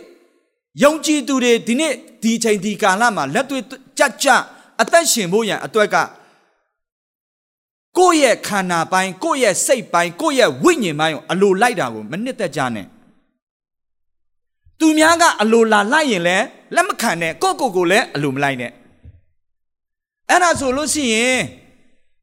[0.83, 3.63] ယုံကြည်သူတွေဒီနေ့ဒီချိန်ဒီကာလမှာလက်တွေ့
[3.99, 4.27] ကြကြ
[4.81, 5.95] အသက်ရှင်ဖို့ရန်အတွက်က
[7.97, 12.85] ကိုယ့်ရဲ့ခန္ဓာပိုင်းကိုယ့်ရဲ့စိတ်ပိုင်းကိုယ့်ရဲ့ဝိညာဉ်ပိုင်းကိုအလိုလိုက်တာကိုမနစ်သက်ကြနဲ့
[14.79, 18.71] သူများကအလိုလာလိုက်ရင်လည်းလက်မခံနဲ့ကိုကိုကိုလည်းအလိုမလိုက်နဲ့
[20.29, 21.39] အဲ့ဒါဆိုလို့ရှိရင်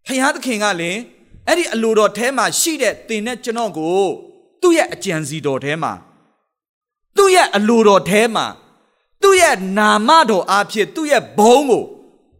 [0.06, 1.00] ဖယားသခင်ကလည်း
[1.46, 4.02] အဲ့ဒီအလိုတော်ထဲမှာရှိတဲ့တင်တဲ့ကျွန်တော်ကို
[4.60, 5.92] သူ့ရဲ့အကြံစီတော်ထဲမှာ
[7.16, 8.46] သူ့ရဲ့အလိုတော်ထဲမှာ
[9.22, 11.84] သူ့ရဲ့နာမတော်အားဖြင့်သူ့ရဲ့ဘုန်းကို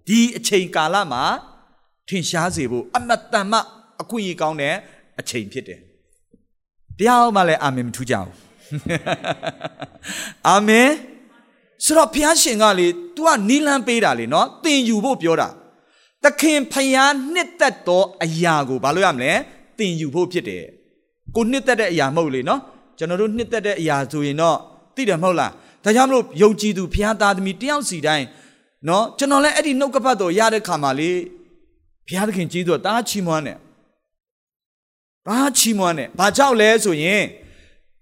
[0.09, 1.23] ဒီအချိန်ကာလမှာ
[2.09, 3.59] ထင်ရှားစေဖို့အမတန်မှ
[4.01, 4.75] အခွင့်အရေးကောင်းတဲ့
[5.21, 5.81] အချိန်ဖြစ်တယ်။
[6.99, 8.35] တရားမှလည်းအာမင်မထူးကြဘူး
[10.49, 10.89] အာမင်
[11.85, 15.49] ဆိုတော့ဘုရားရှင်ကလေ तू ကနီလန်းပေးတာလေနော်သင်ယူဖို့ပြောတာ
[16.25, 19.33] သခင်ဖျားနှစ်သက်သောအရာကိုဘာလို့ရမလဲ
[19.79, 20.65] သင်ယူဖို့ဖြစ်တယ်
[21.37, 22.61] ကိုနှစ်သက်တဲ့အရာမဟုတ်လေနော်
[23.03, 24.57] ကျွန်တော်တို့နှစ်သက်တဲ့အရာဆိုရင်တော့
[24.95, 25.53] သိတယ်မဟုတ်လား
[25.85, 28.27] ဒါကြောင့်မလို့ယုံကြည်သူဘုရားသားသမီးတယောက်စီတိုင်း
[28.89, 31.11] နော်ကျွန်တော်လည်းအဲ့ဒီနှုတ်ကပတ်တော်ရတဲ့ခါမှာလေ
[32.07, 33.59] ဘုရားသခင်ကြီးသူကတားချီးမွမ်းတယ်
[35.27, 37.23] တားချီးမွမ်းတယ်ဘာကြောင့်လဲဆိုရင်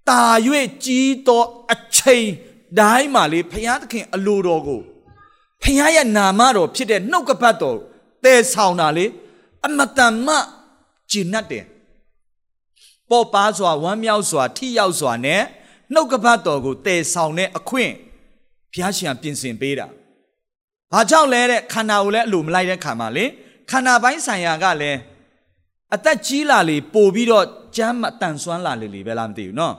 [0.08, 0.22] တာ၍
[0.84, 2.26] ကြီးသောအချိန်
[2.78, 4.80] တိုင်းမှာလေဖခင်သခင်အလိုတော်ကို
[5.62, 7.76] ဖခင်ရဲ့နာမတော်ဖြစ်တဲ့နှုတ်ကပတ်တော်
[8.24, 9.06] တည်ဆောင်တာလေ
[9.66, 10.36] အမတန်မှ
[11.10, 11.64] ကျင့်တ်တယ်
[13.10, 15.42] ပေါ်ပါစွာဝမ်းမြောက်စွာ ထိရောက်စွာနဲ့
[15.92, 17.92] နှုတ်ကပတ်တော်ကိုတည်ဆောင်တဲ့အခွင့်
[18.72, 19.86] ဘုရားရှင်ပြင်ဆင်ပေးတာ
[20.92, 23.24] ဘာကြောင့်လဲတဲ့ခန္ဓာကိုလည်းအလိုမလိုက်တဲ့ခါမှာလေ
[23.70, 24.98] ခန္ဓာပိုင်းဆိုင်ရာကလည်း
[25.94, 27.46] အသက်ကြီးလာလေပို့ပြီးတော့
[27.76, 29.74] ကျမ်းမတန်ဆွမ်းလာလေလေပဲလားမသိဘူးနော်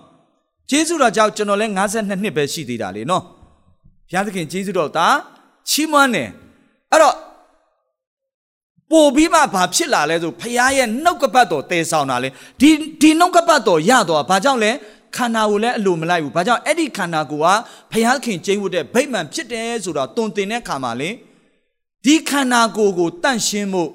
[0.70, 3.24] ဂျေဇုတော်ကြောင့်ကျွန်တော်လည်း52နှစ်ပဲရှိသေးတာလေနော်
[4.10, 5.08] ဘုရားသခင်ဂျေဇုတော်ဒါ
[5.70, 6.30] ချီးမွမ်းတယ်
[6.91, 7.15] အဲ့တော့
[8.91, 12.30] ပို့ပြီးမှဘာဖြစ်လာလဲဆိုဖခင်ရဲ့နှုတ်ကပတ်တော်တည်ဆောင်တာလေ
[12.62, 12.69] ဒီ
[13.01, 14.71] ဒီနှုတ်ကပတ်တော်ရတော့ဘာကြောင့်လဲ
[15.15, 17.47] ခန္ဓာကိုလည်းအလိုမလိုက်ဘူးဘာကြောင့်အဲ့ဒီခန္ဓာကိုက
[17.91, 21.10] ဖခင်ခင်ကျင်းဝတ်တဲ့ဗိမ္မာန်ဖြစ်တယ်ဆိုတော့တုံတင်တဲ့ခါမှာလေ
[22.06, 23.89] ဒီခန္ဓာကိုယ်ကိုတန့်ရှင်းဖို့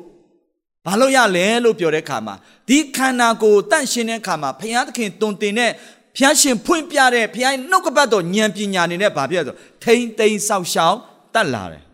[0.86, 2.34] ဘာလို့ရလဲလို့ပြောတဲ့ခါမှာ
[2.68, 5.70] ဒီခန္ဓာကိုယ်တန့်ရှင်းတဲ့ခါမှာဖခင်သခင်တုံတင်တဲ့
[6.16, 10.96] ဖျားရှင်ဖွင့်ပြတဲ့ဖျားနှုတ်ကပတ်တော်ဉာဏ်ပညာနေနဲ့ဗာပြဆိုထိမ့်သိမ့်ဆောက်ရှောက်
[11.34, 11.85] တတ်လာတယ်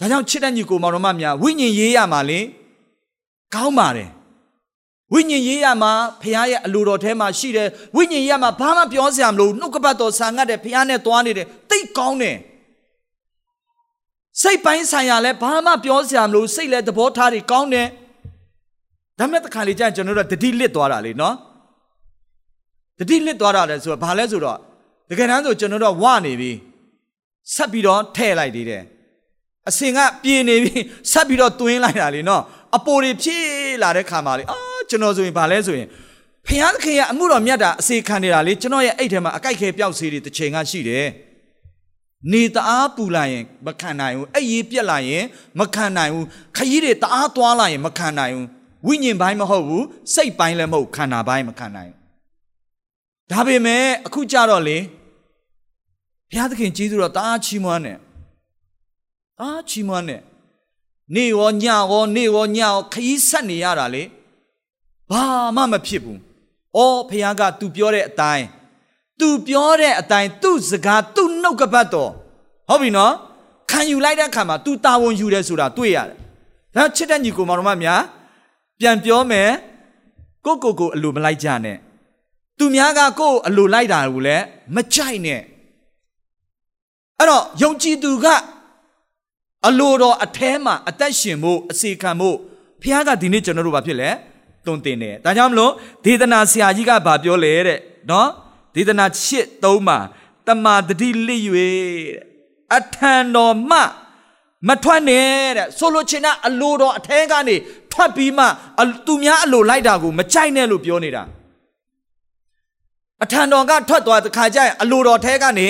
[0.00, 2.40] ဒါကြောင့်ချစ်တဲ့ညီကိုမောင်တော်မများဝိညာဉ်ရေးရမှာလေ
[3.54, 4.10] ကောင်းပါတယ်
[5.12, 12.36] ဝိညာဉ်ရေးရမှာဖခင်ရဲ့အလိုတော်ထဲမှာရှိတယ်ဝိညာဉ်ရေးရမှာဘာမှပြောစရာမလိုနှုတ်ကပတ်တော်ဆာငတ်တယ်ဖခင်နဲ့သွားနေတယ်တိတ်ကောင်းတယ်
[14.42, 17.88] စိတ်ပိုင်းဆိုင်ရာလဲဘာမှပြောစရာမလိုစိတ်လဲသဘောထားတွေကောင်းတယ်
[19.18, 21.34] ဒါမဲ့တခါလေကြာကျွန်တော်တို့တတိလစ်သွားတာလေနော်
[22.98, 24.58] တတိလစ်သွားတာလဲဆိုတော့ဘာလဲဆိုတော့
[25.10, 26.52] တကယ်တမ်းဆိုကျွန်တော်တို့ဝနေပြီ
[27.54, 28.82] ဆက်ပြီးတော့ထဲ့လိုက်သေးတယ်
[29.68, 30.78] အစင်ကပြေနေပြီ
[31.12, 32.42] ဆက်ပြီးတော့တွင်းလိုက်တာလေနော်
[32.76, 33.48] အပိုတွေဖြည့်
[33.82, 34.58] လာတဲ့ခါမှာလေအာ
[34.90, 35.88] ကျွန်တော်ဆိုရင်ဘာလဲဆိုရင်
[36.46, 41.06] ဖျားသခင်ကအမှုတော်မြတ်တာအစေခံနေတာလေကျွန်တော်ရဲ့အိတ်ထဲမှာအကြိုက်ခဲပျောက်စေးတွေတစ်ချိန်ကရှိတယ်
[42.32, 45.24] နေတအားပူလာရင်မခံနိုင်ဘူးအဲ့ရေးပြက်လာရင်
[45.60, 48.46] မခံနိုင်ဘူးခရီးတွေတအားသွားလာရင်မခံနိုင်ဘူး
[48.86, 54.78] ဝိညာဉ်ပိုင်းမဟုတ်ဘူးစိတ်ပိုင်းလည်းမဟုတ်ခန္ဓာပိုင်းမခံနိုင်ဘူးဒါပေမဲ့အခုကြတော့လေ
[56.30, 58.00] ဘုရားသခင်ကြီးဆိုတော့တအားချီးမွမ်းတယ်တ
[59.41, 60.21] အားချီးမွမ်းတယ်
[61.13, 64.03] နေရောညရောနေရောညရောခရီးဆက်နေရတာလေ
[65.11, 65.23] ဘာ
[65.55, 66.19] မှမဖြစ်ဘူး။
[66.77, 68.45] အော်ဖခင်က तू ပြောတဲ့အတိုင်း
[69.19, 72.11] तू ပြောတဲ့အတိုင်းသူ့စကားသူ့နှုတ်ကပတ်တော်
[72.69, 73.13] ဟုတ်ပြီနော်။
[73.71, 76.17] ခံယူလိုက်တဲ့အခါမှာ तू တာဝန်ယူတယ်ဆိုတာတွေ့ရတယ်။
[76.75, 78.01] ဒါချစ်တဲ့ညီကိုမောင်တော်မများ
[78.79, 79.49] ပြန်ပြောမယ်
[80.45, 81.77] ကိုကိုကိုအလိုမလိုက်ကြနဲ့။
[82.57, 84.43] သူများကကိုအလိုလိုက်တာကိုလည်း
[84.75, 85.41] မကြိုက်နဲ့။
[87.19, 88.25] အဲ့တော့ယုံကြည်သူက
[89.68, 92.36] အလိုတော်အแทမှာအသက်ရှင်ဖို့အစီခံဖို့
[92.82, 94.10] ဖခင်ကဒီနေ့ကျွန်တော်တို့ဘာဖြစ်လဲ
[94.66, 95.72] တွင်တင်တယ်ဒါကြောင့်မလို့
[96.04, 97.78] ဒေသနာဆရာကြီးကဘာပြောလဲတဲ့
[98.10, 98.28] နော်
[98.74, 99.98] ဒေသနာရှစ်သုံးမှာ
[100.46, 101.76] တမာတတိလစ်၍တဲ့
[102.76, 103.78] အထံတော်မှ
[104.68, 107.56] မထွက်နဲ့တဲ့ဆိုလိုချင်တာအလိုတော်အထဲကနေ
[107.92, 108.44] ထွက်ပြီးမှ
[109.06, 111.22] သူများအလိုလိုက်တာကိုမကြိုက်နဲ့လို့ပြောနေတာ
[113.24, 115.68] အထံတော်ကထွက်သွားတဲ့ခါကျရင်အလိုတော်ထဲကနေ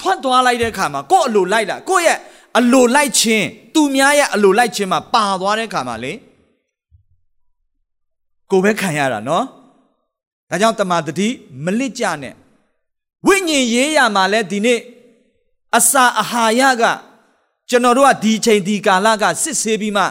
[0.00, 2.18] ထွက်သွားလိုက်တဲ့ခါမှာကို့အလိုလိုက်လာကို့ရဲ့
[2.56, 6.12] အလိုလိုက်ခြင်းသူများရဲ့အလိုလိုက်ခြင်းမှာပါသွားတဲ့ခါမှာလေ
[8.50, 9.44] ကိုပဲခံရတာနော်
[10.50, 11.28] ဒါကြောင့်တမာတတိ
[11.64, 12.34] မလစ်ကြနဲ့
[13.26, 14.80] ဝိညာဉ်ရေးရမှာလဲဒီနေ့
[15.76, 16.82] အစာအာဟာရက
[17.68, 20.04] ကျွန်တော်တို့ကဒီချိန်ဒီကာလကစစ်ဆေးပြီးမှ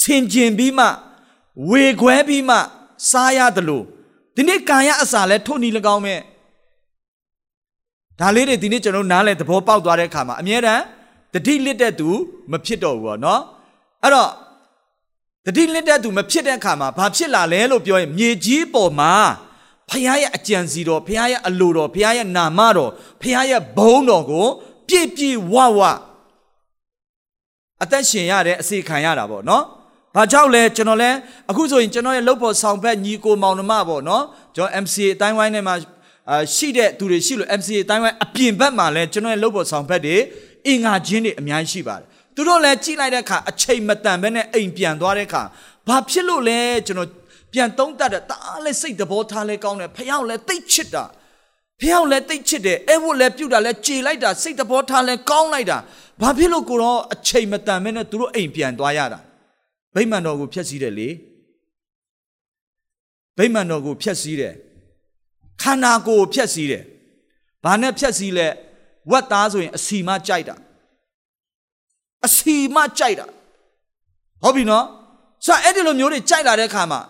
[0.00, 0.86] ဆင်ကျင်ပြီးမှ
[1.70, 2.56] ဝေခွဲပြီးမှ
[3.10, 3.84] စားရတယ်လို့
[4.36, 6.20] ဒီနေ့ကာယအစာလဲထုတ်နီ၎င်းမဲ့
[8.20, 10.82] ဒါလေးတွေဒီနေ့ကျွန်တော်နားလဲသဘောပေါက်သွားတဲ့အခါမှာအမြဲတမ်း
[11.34, 12.08] တတိလစ်တဲ့သူ
[12.52, 13.40] မဖြစ်တော့ဘူးပေါ့နော်
[14.02, 14.30] အဲ့တော့
[15.46, 19.12] တတိလစ်တဲ့သူမဖြစ်တဲ့အခါမှာဘာဖြစ်လာလဲလို့ပြောရင်မြေကြီးပေါ်မှာ
[19.88, 22.90] ဖခင်ရဲ့အကြံစီတော်ဖခင်ရဲ့အလိုတော်ဖခင်ရဲ့နာမတော်
[23.22, 24.46] ဖခင်ရဲ့ဘုန်းတော်ကို
[24.88, 25.80] ပြည့်ပြည့်ဝဝ
[27.82, 29.64] အသက်ရှင်ရတဲ့အစီခံရတာပေါ့နော်။
[30.14, 31.10] ဘာကြောင့်လဲကျွန်တော်လဲ
[31.50, 34.24] အခုဆိုရင်ကျွန်တော်ရဲ့လုပ်ဖို့ဆောင်ဖက်ညီကိုမောင်နှမပေါ့နော်။
[34.56, 35.74] ကျွန်တော် MCA အတိုင်းဝိုင်းထဲမှာ
[36.30, 40.16] အာရှိတဲ့သူတွေရှိလို့ MCA အတိုင်းဝိုင်းအပြင်ဘက်မှာလဲကျွန်တော်ရဲ့လုပ်ဖို့ဆောင်ဖက်တွေ
[40.68, 45.42] အင်္ဂါချင်းတွေအများကြီးရှိပါတယ်သူတို့လည်းကြည့်လိုက်တဲ့အခါအချိန်မတန်ဘဲနဲ့အိမ်ပြန်သွားတဲ့အခါ
[45.88, 47.08] ဘာဖြစ်လို့လဲကျွန်တော်
[47.52, 51.04] ပြန်သုံးတတ်တယ်တအားလဲစိတ်သဘောထားလဲကောင်းတယ်ဖះလည်းတိတ်ချစ်တာ
[51.80, 55.78] ဖះလည်းတိတ်ချစ်တယ်အဲ့ဘုလည်းပြုတ်တာလဲကြေလိုက်တာစိတ်သဘောထားလဲကောင်းလိုက်တာ
[56.20, 59.20] ဘာဖြစ်လို့ကိုတော့အချိန်မတန်ဘဲနဲ့သူတို့အိမ်ပြန်သွားရတာ
[59.94, 61.08] ဗိမာန်တော်ကိုဖျက်ဆီးတယ်လေ
[63.38, 64.54] ဗိမာန်တော်ကိုဖျက်ဆီးတယ်
[65.62, 66.84] ခန္ဓာကိုယ်ကိုဖျက်ဆီးတယ်
[67.64, 68.46] ဘာနဲ့ဖျက်ဆီးလဲ
[69.10, 70.54] ဝက်သားဆိုရင်အစီမကြိုက်တာ
[72.26, 73.26] အစီမကြိုက်တာ
[74.42, 74.84] ဟုတ်ပြီနော်
[75.44, 77.00] ဆိုတော့အဲ့ဒီလိုမျိုးတွေကြိုက်လာတဲ့ခါမှာ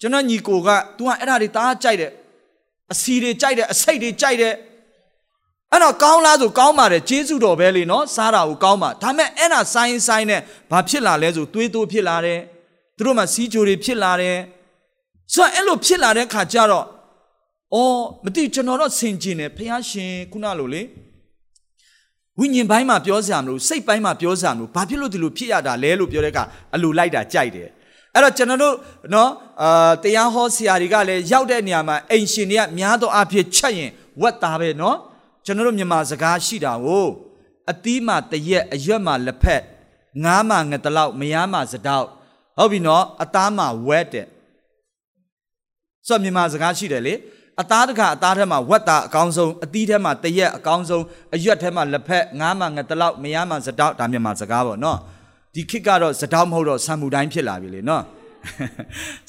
[0.00, 2.12] ကျွန်တော်ညီကိုက तू ကအဲ့ဒါတွေတားကြိုက်တယ်
[2.92, 4.54] အစီတွေကြိုက်တယ်အစိတ်တွေကြိုက်တယ်
[5.72, 12.40] အဲ့တော့ကောင်းလားဆိုကောင်းပါတယ်ကျေးဇူးတော်ပဲလေနော်စားတာကိုကောင်းပါဒါမဲ့အဲ့ဒါဆိုင်းဆိုင်းနဲ့ဘာဖြစ်လာလဲဆိုသွေးတိုးဖြစ်လာတယ်
[12.96, 14.38] သူတို့မှစီးကြိုတွေဖြစ်လာတယ်
[15.32, 16.86] ဆိုတော့အဲ့လိုဖြစ်လာတဲ့ခါကျတော့
[17.74, 20.82] အော်မသိကျွန်တော်တော့ဆင်ကျင်တယ်ဖះရှင်ခုနလိုလေ
[22.40, 26.38] ဝိညာဉ်ပိုင်းမှာပြောစရာမလိုစိတ်ပိုင်းမှာပြောစရာမလိုဘာဖြစ်လို့ဒီလိုဖြစ်ရတာလဲလို့ပြောတဲ့က
[26.74, 27.68] အလိုလိုက်တာကြိုက်တယ်
[28.14, 28.74] အဲ့တော့ကျွန်တော်တို့
[29.14, 29.30] နော်
[29.62, 34.96] အာတရားဟောဆရာတွေကလည်းရောက်တဲ့နေရာမှာအိမ်ရှင်တွေကများသောအားဖြင့်ချက်ရင်ဝက်သားပဲနော်
[35.44, 37.06] ကျွန်တော်တို့မြန်မာစကားရှိတာကို
[37.70, 39.62] အသီးမှာတရက်အရွက်မှာလက်ဖက်
[40.24, 42.06] ငားမှာငတလောက်မယားမှာစတောက်
[42.58, 44.26] ဟုတ်ပြီနော်အသားမှာဝက်တဲ့
[46.06, 47.14] ဆိုမြန်မာစကားရှိတယ်လေ
[47.60, 54.98] အသားတကအသားထဲမှာဝက်တာအကောင်းဆုံးအသီးထဲမှာတရက်အကောင်းဆုံးအရွက်ထဲမှာလက်ဖက်ငားမှာငတလောက်မယားမှာစတောက်ဒါမြန်မာစကားပေါ့နော်
[55.54, 58.02] ဒီခေတ်ကတော့စတောက်မဟုတ်တော့ဆံမှုတိုင်းဖြစ်လာပြီလေနော်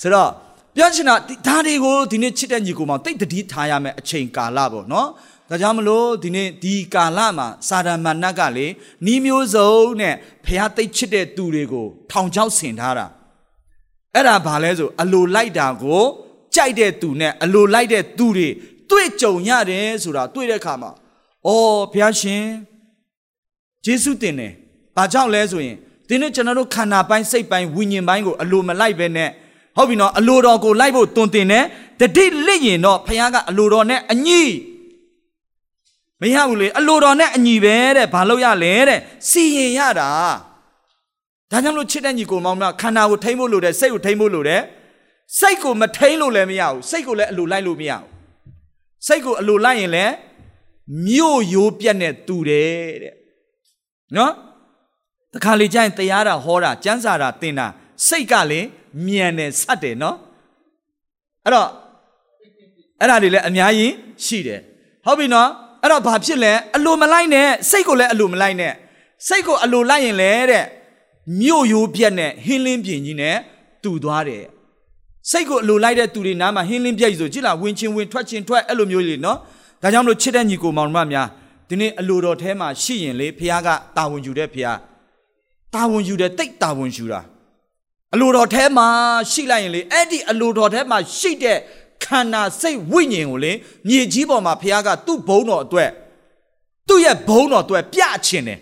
[0.01, 0.29] ဆိုတော့
[0.75, 1.15] ပြောချင်တာ
[1.47, 5.07] ဒါတွေကိုဒီနေ့ချစ်တဲ့ညီကိုမောင်တိတ်တတိထားရမယ်အချိန်ကာလပေါ့နော်
[5.49, 8.67] ဒါကြောင့်မလို့ဒီနေ့ဒီကာလမှာစာဒမဏတ်ကလေ
[9.05, 13.05] နီးမျိုးစုံနဲ့ဖះတိတ်ချစ်တဲ့သူတွေကိုထောင်ချောက်ဆင်ထားတာ
[14.13, 16.03] အဲ့ဒါဘာလဲဆိုအလိုလိုက်တာကို
[16.55, 18.49] ကြိုက်တဲ့သူနဲ့အလိုလိုက်တဲ့သူတွေ
[18.89, 20.91] တွေ့ကြုံရတယ်ဆိုတာတွေ့တဲ့အခါမှာ
[21.47, 22.43] အော်ဘုရားရှင်
[23.85, 24.51] ယေရှုတင်တယ်။
[24.95, 29.29] ဘာကြောင့်လဲဆိုရင်ဒီနေ့ကျွန်တော်တို့ခန္ဓာပိုင်းစိတ်ပိုင်းဝိညာဉ်ပိုင်းကိုအလိုမလိုက်ပဲနဲ့
[29.77, 31.65] ဟုတ်ပြီနော်အလိုတော်ကိုလိုက်ဖို့တွင်တင်တယ်
[31.99, 34.43] တတိလစ်ရင်တော့ဖခင်ကအလိုတော်နဲ့အညီ
[36.21, 40.09] မရဘူးလေအလိုတော်နဲ့အညီပဲတဲ့ဘာလို့ရလဲတဲ့စီရင်ရတာ
[41.51, 44.61] ဒါကြောင့်လို့ချစ်တဲ့ညီကိုမောင်မခန္ဓာကိုထိမ့်ဖို့လိုတယ်စိတ်ကိုထိမ့်ဖို့လိုတယ်
[45.39, 48.05] စိတ်ကိုမထိမ့်လို့လည်းမရဘူးစိတ်ကိုလည်းအလိုလိုက်လို့မရဘူး
[49.07, 50.13] စိတ်ကိုအလိုလိုက်ရင်လည်း
[51.07, 53.13] မြို့ရိုးပြက်နဲ့တူတယ်တဲ့
[54.17, 54.31] နော်
[55.33, 57.67] တခါလေကျရင်တရားတာဟောတာကျမ်းစာတာသင်တာ
[58.07, 58.67] စိတ်ကလည်း
[59.05, 60.17] မြန်တယ်ဆက်တယ်နော်
[61.45, 61.69] အဲ့တော့
[63.01, 63.93] အဲ့ဒါတွေလည်းအများကြီး
[64.25, 64.61] ရှိတယ်
[65.05, 65.49] ဟုတ်ပြီနော်
[65.81, 68.73] အဲ့တော့ဘာဖြစ်လဲအလိုမလိုက်နဲ့စိတ်ကိုလည်းအလိုမလိုက်နဲ့
[69.27, 70.65] စိတ်ကိုအလိုလိုက်ရင်လေတဲ့
[71.41, 73.37] မြို့ရိုးပြက်နဲ့ဟင်းလင်းပြင်ကြီးနဲ့
[73.83, 74.43] တူသွားတယ်
[75.31, 79.37] စိတ်ကိုအလိုလိုက်တဲ့သူတွေနားမှာဟင်းလင်းပြက်ကြီးဆိုကြည့်လားဝင်ချင်းဝင်ထွက်ချင်းထွက်အဲ့လိုမျိုးလေးနော်
[79.81, 81.27] ဒါကြောင့်မလို့ချစ်တဲ့ညီကိုမောင်မများ
[81.69, 84.77] ဒီနေ့အလိုတော်ထဲမှာရှိရင်လေဖခင်ကတာဝန်ယူတဲ့ဖခင်
[85.73, 87.21] တာဝန်ယူတယ်တိတ်တာဝန်ယူတာ
[88.13, 88.87] အလိုတော်ထဲမှာ
[89.31, 91.57] ရှိလိုက်ရင်လေအဲ့ဒီအလိုတော်ထဲမှာရှိတဲ့
[92.03, 93.51] ခန္ဓာစိတ်ဝိညာဉ်ကိုလေ
[93.87, 95.89] မြေကြီးပေါ်မှာဖခင်ကသူ့ဘုံတော်အတွက်
[96.87, 98.59] သူ့ရဲ့ဘုံတော်အတွက်ပြချင်တယ်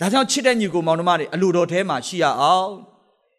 [0.00, 2.70] ဒါကြောင့်ချစ်တဲ့ညီကိုမောင်နှမတွေအလိုတော်ထဲမှာရှိရအောင်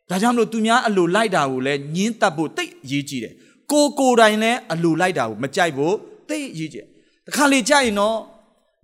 [0.09, 3.33] ဒါကြောင့်မလို့သူများအလိုလိုက်တာကိုလည်းညင်းတတ်ဖို့တိတ်အရေးကြီးတယ်
[3.71, 5.95] ကိုကိုယ်တိုင်လည်းအလိုလိုက်တာကိုမကြိုက်ဖို့
[6.29, 6.85] တိတ်အရေးကြီး
[7.27, 8.17] တခါလေကြရင်တော့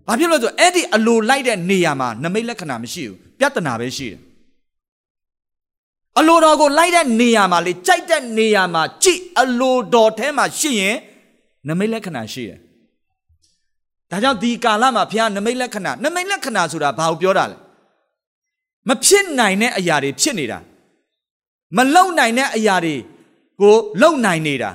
[0.08, 4.20] ဘာဖြစ်လို့လဲဆိုအဲ့ဒီအလိုလိုက်တဲ့နေရာမှာနမိတ်လက္ခဏာမရှိဘူးပြဿနာပဲရှိတယ်
[6.20, 10.98] အလိုတော်ကိုလိုက်တဲ့နေရာမှာလေကြိုက်တဲ့နေရာမှာကြည့်အလိုတော်ထဲမှာရှိရင်
[11.68, 12.60] နမိတ်လက္ခဏာရှိတယ်
[14.12, 17.58] ဒါကြောင့်ဒီကာလမှာဘုရားနမိတ်လက္ခဏာနမိတ်လက္ခဏာဆိုတာဘာကိုပြောတာလဲ
[18.90, 20.60] မဖြစ်နိုင်တဲ့အရာတွေဖြစ်နေတာ
[21.78, 22.96] မလုံနိုင်တဲ့အရာတွေ
[23.62, 24.72] ကိုလုံနိုင်နေတာ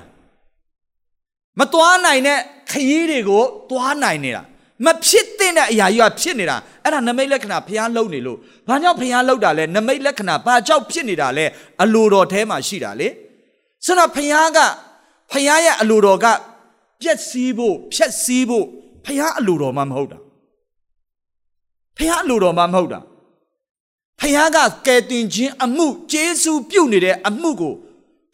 [1.59, 2.39] မသွားနိုင်တဲ့
[2.71, 4.43] ခရီးတွေကိုသွားနိုင်နေတာ
[4.85, 11.45] မဖြစ်တဲ့အရာကြီးကဖြစ်နေတာအဲ့ဒါနမိတ်လက္ခဏာဘုရားလုံနေလို့ဘာကြောင့်ဘုရားလုံတာလဲနမိတ်လက္ခဏာဘာကြောင့်ဖြစ်နေတာလဲ
[11.83, 13.09] အလိုတော်ထဲမှာရှိတာလေ
[13.85, 14.59] ဆိုတော့ဘုရားက
[15.33, 16.27] ဘုရားရဲ့အလိုတော်က
[17.01, 18.67] ပြက်စီးဖို့ဖြက်စီးဖို့
[19.05, 20.19] ဘုရားအလိုတော်မှမဟုတ်တာ
[21.99, 23.01] ဘုရားအလိုတော်မှမဟုတ်တာ
[24.21, 27.75] ဖခင်ကကယ်တင်ခြင်းအမှုကျေးဇူးပြုနေတဲ့အမှုကို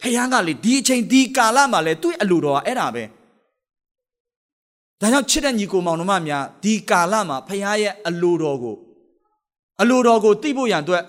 [0.01, 3.05] ဖခင်ကလေဒီအချိန်ဒီကာလမှာလေသူ့အလိုတော်ကအဲ့ဒါပဲ
[5.01, 8.77] ဒါကြောင့်ချစ်တဲ့ညီကိုမောင်နှမများဒီကာလမှာဖခင်ရဲ့အလိုတော်ကို
[9.81, 11.05] အလိုတော်ကိုသိဖို့ရန်အတွက်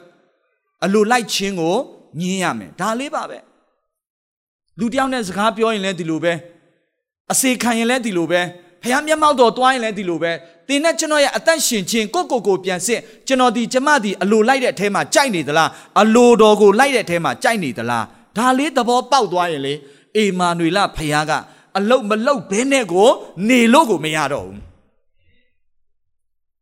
[0.83, 1.75] အလိုလိုက်ခြင်းကို
[2.19, 3.37] ညင်းရမယ်ဒါလေးပါပဲ
[4.79, 6.33] လူတယောက်နဲ့စကားပြောရင်လည်းဒီလိုပဲ
[7.31, 8.41] အစေခံရင်လည်းဒီလိုပဲ
[8.81, 10.31] ဖခင်မျက်မှောက်တော်တွားရင်လည်းဒီလိုပဲ
[10.71, 15.69] တင်းနဲ့ကျွန်တော်ရဲ့အသက်ရှင်ခြင်းကိုကိုကိုပြန်စစ်ကျွန်တော်ဒီကျမဒီအလိုလိုက်တဲ့အထဲမှာကြိုက်နေသလား
[16.01, 18.05] အလိုတော်ကိုလိုက်တဲ့အထဲမှာကြိုက်နေသလား
[18.37, 19.73] ဒါလေးသဘောပေါက်သွားရင်လေ
[20.17, 21.31] အေမာနွေလဖခင်က
[21.77, 23.09] အလုတ်မလုတ်ဘဲနဲ့ကို
[23.47, 24.59] နေလို့ကိုမရတော့ဘူး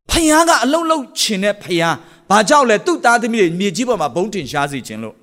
[0.09, 1.93] ဖခင်ကအလုတ်လုတ်ခြင်းနဲ့ဖခင်
[2.29, 5.15] ဘာကြောင့်လဲသူ့သားသမီးတွေမြေကြီးပေါ်မှာဘုံတင်ရှားစီခြင်းလို့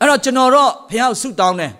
[0.00, 1.72] အဲ့တော့ကျွန်တော်တော့ဖခင်ကိုဆုတောင်းတယ်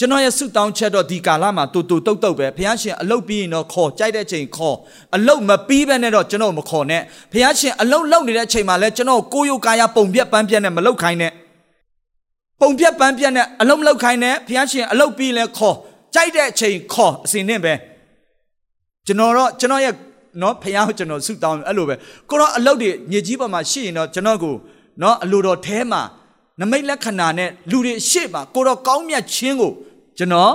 [0.00, 4.76] ကျွန်တော်ရဲ့ဆုတောင်းချက်တော့ဒီကာလမှာတူတူတုတ်တုတ်ပဲဘုရားရှင်အလုတ်ပြီးရင်တော့ခေါ်ကြိုက်တဲ့ချိန်ခေါ်
[5.16, 11.32] အလုတ်မပြီးဘဲနဲ့တော့ကျွန်တော်မခေါ်နဲ့ဘုရားရှင်အလုတ်လောက်နေတဲ့ချိန်မှာလဲကျွန်တော်ကိုယ်ရုပ်ကာယပုံပြက်ပန်းပြက်နဲ့မလုတ်ခိုင်းနဲ့
[12.60, 15.76] ပုံပြက်ပန်းပြက်နဲ့အလုတ်မလုတ်ခိုင်းနဲ့ဘုရားရှင်အလုတ်ပြီးလဲခေါ်
[16.14, 17.74] ကြိုက်တဲ့ချိန်ခေါ်အစဉ်နဲ့ပဲ
[19.06, 19.94] ကျွန်တော်တော့ကျွန်တော်ရဲ့
[20.42, 21.94] နော်ဖះကိုကျွန်တော်ဆုတောင်းအဲ့လိုပဲ
[22.30, 24.54] ကိုတော့အလုတ်တွေညစ်ကြီးပေါ်မှာရှိရင်တော့ကျွန်တော်ကို
[25.02, 26.02] နော်အလိုတော်แท้မှာ
[26.60, 29.72] နမိတ်လက္ခဏာနဲ့လူတွေရှေ့မှာကိုတော့ကောင်းမြတ်ခြင်းကို
[30.20, 30.52] ကျွန်တော်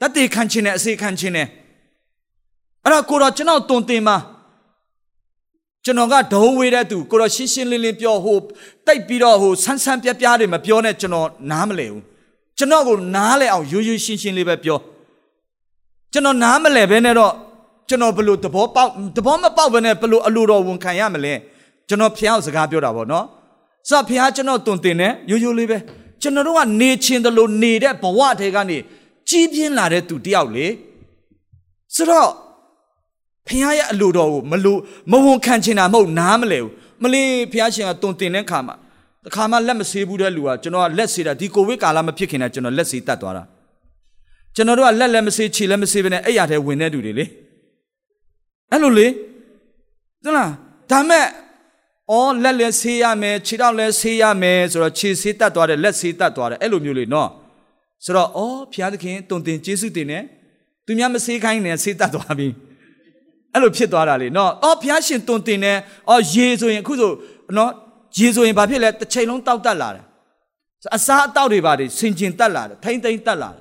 [0.00, 1.46] တတ်တည်ခံခြင်းနဲ့အစေခံခြင်းနဲ့
[2.84, 4.16] အဲ့တော့ကိုတော့ကျွန်တော်တုံတင်မှာ
[5.84, 8.38] ကျွန်တော်ကဒုံဝေးတဲ့သူကိုတော့ရှင်းရှင်းလင်းလင်းပြောဟို
[8.86, 12.02] တိတ်ပြီးတော့ဟိုဆန်းဆန်းပြပြတွေမပြောနဲ့ကျွန်တော်နားမလဲဘူး
[12.58, 14.78] ကျွန်တော်ကိုနားလဲအောင်ရိုးရိုးရှင်းရှင်းလေးပဲပြော
[16.12, 17.32] ကျွန်တော်နားမလဲဘဲနဲ့တော့
[17.88, 21.34] ကျွန်တော်ဘလို့သဘောပေါက်သဘောမပေါက်ဘဲနဲ့ဘလို့အလိုတော်ဝန်ခံရမလဲ
[21.88, 23.24] ကျွန်တော်ဖျောက်စကားပြောတာပေါ့နော်
[23.88, 25.78] ဆိုတော့ဖျားကျွန်တော်တုံတင်နဲ့ရိုးရိုးလေးပဲ
[26.22, 28.78] ကျွန်တော်တို့ကနေချင်းတယ်လို့နေတဲ့ဘဝထဲကနေ
[29.28, 30.66] ကြီးပြင်းလာတဲ့သူတယောက်လေ
[31.94, 32.30] ဆိုတော့
[33.46, 34.80] ဖခင်ရဲ့အလိုတော်ကိုမလို့
[35.10, 38.74] မဝန်ခံချင်တာမဟုတ်နားမလဲဘူးမလေးဖခင်ရှင်ကတုံတင်တဲ့ခါမှာ
[39.24, 43.42] တခါမှလက်မဆေးဘူးတဲ့လူကကျွန်တော်ကလက်ဆေးတာဒီကိုဗစ်ကာလမဖြစ်ခင်ကကျွန်တော်လက်ဆေးတတ်သွားတာ
[44.54, 47.24] ကျွန်တော်တို့ကလက်လည်းမဆေးခြေလည်းမဆေးဘဲနဲ့အဲ့ရထဲဝင်တဲ့သူတွေလေ
[48.70, 49.06] အဲ့လိုလေ
[50.24, 50.50] သလား
[50.90, 51.24] ဒါမဲ့
[52.10, 57.28] အော်လက်လည်းဆေးရမယ်ခြေထောက်လည်းဆေးရမယ်ဆိုတော့ခြေဆေးတတ်သွားတယ်လက်ဆေးတတ်သွားတယ်အဲ့လိုမျိုးလေနော်
[58.04, 60.24] ဆိုတော့အော်ဘုရားသခင်တုံတင်ကျေးဇူးတင်တယ်
[60.86, 62.48] သူများမဆေးခိုင်းနေဆေးတတ်သွားပြီ
[63.52, 65.78] အဲ့လိုဖြစ်သွားတာလေနော်အော်ဘုရားရှင်တုံတင်တယ်
[66.10, 67.10] အော်ရေဆိုရင်အခုဆို
[67.56, 67.70] နော်
[68.18, 70.04] ရေဆိုရင်ဘာဖြစ်လဲတစ်ချိန်လုံးတောက်တက်လာတယ်
[70.96, 73.60] အစားအသောက်တွေပါတွေဆင်ကျင်တက်လာတယ်ထိမ့်သိမ့်တက်လာတယ်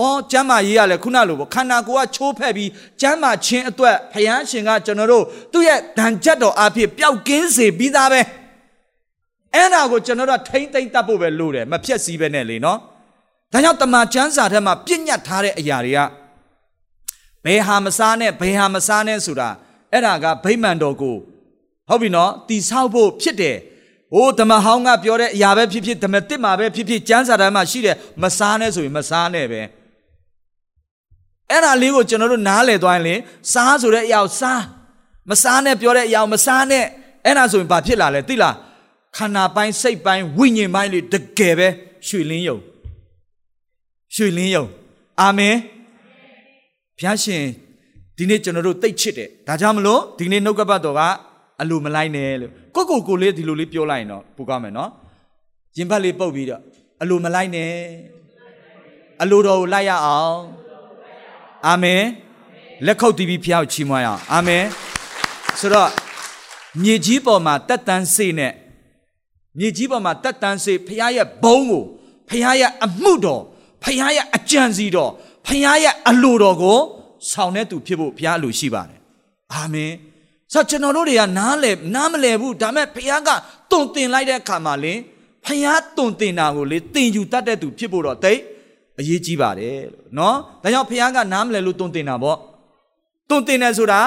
[0.00, 8.20] အော်ကျမ်းမာရေးရလဲခုနလိုပေါ့ခန္ဓာကိုယ်ကချိုးဖက်ပြီးကျမ်းမာခြင်းအတွက်ဖယားရှင်ကကျွန်တော်တို့သူ့ရဲ့ဒဏ်ချက်တော်အဖြစ်ပျောက်ကင်းစေပြီးသားပဲ
[9.54, 12.78] အဲ့ဒါကိုကျွန်တော်တို့ထိမ့်သိမ့်တတ်ဖို့ပဲလိုတယ်မဖြက်စီးပဲနဲ့လေနော်
[13.52, 16.00] ဒါကြောင့်တမန်ကျမ်းစာထဲမှာပြည့်ညတ်ထားတဲ့အရာတွေက
[17.44, 19.48] ဘယ်ဟာမစားနဲ့ဘယ်ဟာမစားနဲ့ဆိုတာ
[19.92, 21.16] အဲ့ဒါကဗိမာန်တော်ကို
[21.88, 23.56] ဟုတ်ပြီနော်တိဆောက်ဖို့ဖြစ်တယ်။
[24.14, 29.62] အိုးဓမ္မဟောင်းကပြောတဲ့အရာပဲဖြစ်ဖြစ်ဓမ္မတစ်မှာပဲဖြစ်ဖြစ်ကျမ်းစာထဲမှာရှိတယ်မစားနဲ့ဆိုရင်မစားနဲ့ပဲ။
[31.50, 33.14] အဲ့ဒါလေးကိုကျွန်တော်တို့နားလည်သွားရင်လေ
[33.52, 34.62] စားဆိုတဲ့အရာကိုစား
[35.30, 36.84] မစားနဲ့ပြောတဲ့အရာကိုမစားနဲ့
[37.24, 38.54] အဲ့ဒါဆိုရင်ဘာဖြစ်လာလဲသိလား
[39.16, 41.68] ခန္ဓာပိုင်းစိတ်ပိုင်းဝိညာဉ်ပိုင်းလေးတကယ်ပဲ
[42.06, 42.58] ရွှေလင်းယုံ
[44.14, 44.64] ရွှေလင်းယုံ
[45.20, 45.56] အာမင်
[46.98, 47.42] ဘုရားရှင်
[48.16, 51.00] ဒီနေ့ကျွန်တော်တို့သိတ်ချစ်တယ်ဒါကြောင့်မလို့ဒီနေ့နှုတ်ကပတ်တော်က
[51.60, 54.90] အလိုမလိုက်နဲ့လို့ကိုကိုကိုလေးဒီလိုလေးပြောလိုက်ရင်တော့ပူကောင်းမယ်နော်
[55.76, 56.62] ရင်ဘတ်လေးပုတ်ပြီးတော့
[57.02, 57.72] အလိုမလိုက်နဲ့
[59.22, 60.38] အလိုတော်ကိုလိုက်ရအောင်
[61.66, 62.02] အာမင်
[62.86, 64.64] လက်ခုပ်တီးပြီးဖျောက်ချီးမွမ်းရအောင်အာမင်
[65.60, 65.90] ဆိုတော့
[66.82, 68.52] မြေကြီးပေါ်မှာတက်တန်းစေနဲ့
[69.58, 71.82] မြေကြီးပေါ်မှာတက်တန်းစေဖခင်ရဲ့ဘုံကို
[72.28, 73.42] ဖခင်ရဲ့အမှုတော်
[73.82, 75.10] ဖခင်ရဲ့အကြံစီတော်
[75.46, 76.78] ဖခင်ရဲ့အလိုတော်ကို
[77.30, 79.00] ဆောင်တဲ့သူဖြစ်ဖို့ဘုရားအလိုရှိပါတယ်
[79.54, 79.92] အာမင်
[80.52, 83.30] ဆိုတော့ကျွန်တော်တို့တွေကနားလေနားမလဲဘူးဒါမဲ့ဘုရားက
[83.72, 84.94] တုံတင်လိုက်တဲ့အခါမှာလေ
[85.46, 88.40] ဘုရားတုံတင်တာကိုလေတင်ယူတတ်တဲ့သူဖြစ်ဖို့တော့တိတ်
[88.98, 92.38] အရေးကြီးပါတယ်လို့နော်ဒါကြောင့်ဘုရားကနားမလဲလို့တုံတင်တာပေါ့
[93.30, 94.00] တုံတင်တယ်ဆိုတာ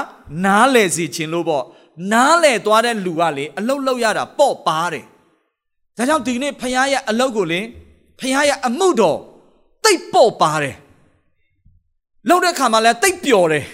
[0.46, 1.64] နားလေစီခြင်းလို့ပေါ့
[2.12, 5.06] နားလေသွားတဲ့လူကလေအလုတ်လောက်ရတာပေါ့ပါတယ်
[5.98, 7.60] ဒါကြောင့်ဒီနေ့ဘုရားရဲ့အလုတ်ကိုလေ
[8.20, 9.18] ဘုရားရဲ့အမှုတော်
[9.86, 10.76] တိတ်ပေါ့ပါတယ်
[12.30, 13.66] လောက်တဲ့ခါမှာလဲတိတ်ပျော်တယ်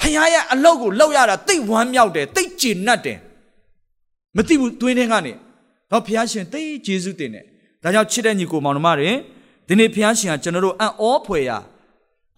[0.00, 3.18] ဖခင်ရဲ့အလုပ်ကိုလုပ်ရတာတိတ်ဝမ်းမြောက်တယ်တိတ်ကျေနပ်တယ်
[4.36, 5.32] မသိဘူးတွင်းထဲကနေ
[5.90, 7.44] တော့ဖခင်ရှင်တိတ်ကျေးဇူးတင်တယ်
[7.82, 9.10] ဒါကြောင့်ချစ်တဲ့ညီကိုမောင်နှမတွေ
[9.68, 11.50] ဒီနေ့ဖခင်ရှင်ကကျွန်တော်တို့အံ့ဩဖွယ်ရ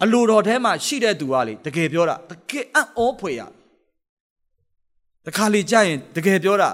[0.03, 3.43] အလိုတော်ထဲမှာရှိတဲ့သူကလေတကယ်ပြောတာတကယ်အံ့ဩဖွယ်ရ
[5.27, 6.71] တခါလေကြာရင်တကယ်ပြောတာ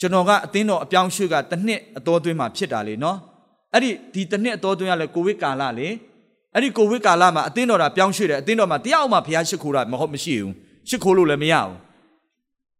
[0.00, 3.18] ကျွန်တော်ကအသင်းတော်အပြောင်းရွှေ့ကတစ်နှစ်အတော်သွင်းမှာဖြစ်တာလေနော်
[3.74, 5.88] အဲ့ဒီဒီတစ်နှစ်အတော်သွင်းရလဲကိုဗစ်ကာလလေ
[6.54, 10.52] အဲ့ဒီကိုဗစ်ကာလမှာအသင်းတော်တာပြောင်းရွှေ့တယ်အသင်းတော်မှာတယောက်မှဖျားရှိခိုးတာမဟုတ်မရှိဘူး
[10.88, 11.74] ရှိခိုးလို့လည်းမရဘူး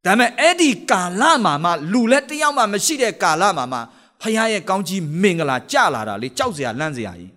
[0.05, 3.79] ဒါပေမဲ့အဲ့ဒီကာလမှာမှလူလည်းတယောက်မှမရှိတဲ့ကာလမှာမှ
[4.23, 7.33] ဖျားရဲ့ကောင်းကြီးမင်္ဂလာကြလာတာလေကြောက်စရာလန့်စရာကြီး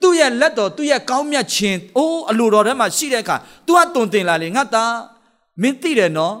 [0.00, 4.92] သူ့ရဲ့လက်တော်သူ့ရဲ့ကောင်းမြတ်ခြင်းအိုးအလိုတော်ထဲမှာရှိတဲ့အခါ तू ကတုံတင်လာလေငါသား
[5.62, 6.34] မင်းသိတယ်နော်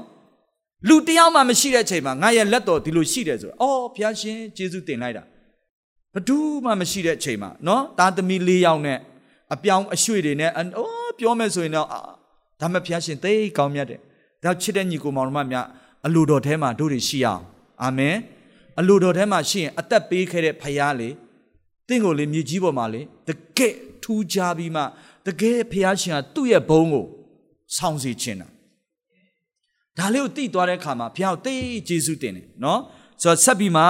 [0.88, 5.22] လူတယောက်မှမရှိတဲ့အချိန်မှာငါရဲ့လက်တော်ဒီလိုရှိတယ်ဆိုတော့အော်ဘုရားရှင်ယေရှုတင်လိုက်တာ
[6.14, 8.98] ဘဒူးမှမရှိတဲ့အချိန်မှာနော်သားသမီး၄ယောက်နဲ့
[9.54, 11.88] အပြောင်းအရွှေ့တွေနဲ့အိုးပြောမယ်ဆိုရင်တော့
[12.60, 14.00] ဒါမှဘုရားရှင်သိကောင်းမြတ်တယ်
[14.44, 15.66] ဒါချစ်တဲ့ညီကိုမောင်တို့များ
[16.06, 17.42] အလိုတော်ထဲမှာတို့တွေရှိအောင်
[17.82, 18.16] အာမင်
[18.78, 21.08] အလိုတော်ထဲမှာရှိရင်အသက်ပေးခဲ့တဲ့ဖခင်လေ
[21.88, 24.82] တင့်ကိုလေမြေကြီးပေါ်မှာလေတကယ်ထူးခြားပြီးမှ
[25.26, 27.06] တကယ်ဖခင်ရှင်ကသူ့ရဲ့ဘုန်းကို
[27.76, 28.48] ဆောင်းစီခြင်းတာ
[29.98, 31.54] ဒါလေးကိုသိသွားတဲ့အခါမှာဘုရားကိုသိ
[31.88, 32.80] ကျေးဇူးတင်တယ်နော်
[33.22, 33.84] ဆိုတော့ဆက်ပြီးမှ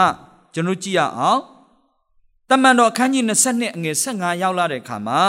[0.55, 1.41] ကျွန်တော်ကြည့်ရအောင်
[2.51, 5.21] တမန်တော်အခန်းကြီး22အငယ်15ရောက်လာတဲ့အခါမှာ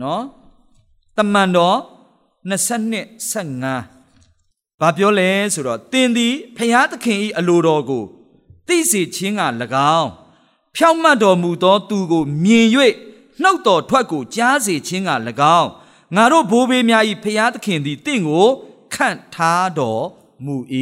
[0.00, 0.22] နော်
[1.16, 1.76] တမန်တော်
[2.50, 2.52] 22
[3.32, 3.99] 15
[4.80, 8.04] ဘာပြောလဲဆိုတော့တင်းသည်ဖျားသခင်၏အလိုတော်ကို
[8.66, 9.42] သိစေခြင်းက၎
[9.96, 10.08] င်း
[10.74, 12.66] ဖြောင့်မတ်တော်မူသောသူကိုမြင်၍
[13.42, 15.10] နှုတ်တော်ထွက်ကိုကြားစေခြင်းက၎
[15.58, 15.68] င်း
[16.16, 18.46] ငါတို့ဘိုးဘေးများ၏ဖျားသခင်သည်တင့်ကို
[18.94, 20.04] ခန့်ထားတော်
[20.44, 20.56] မူ၏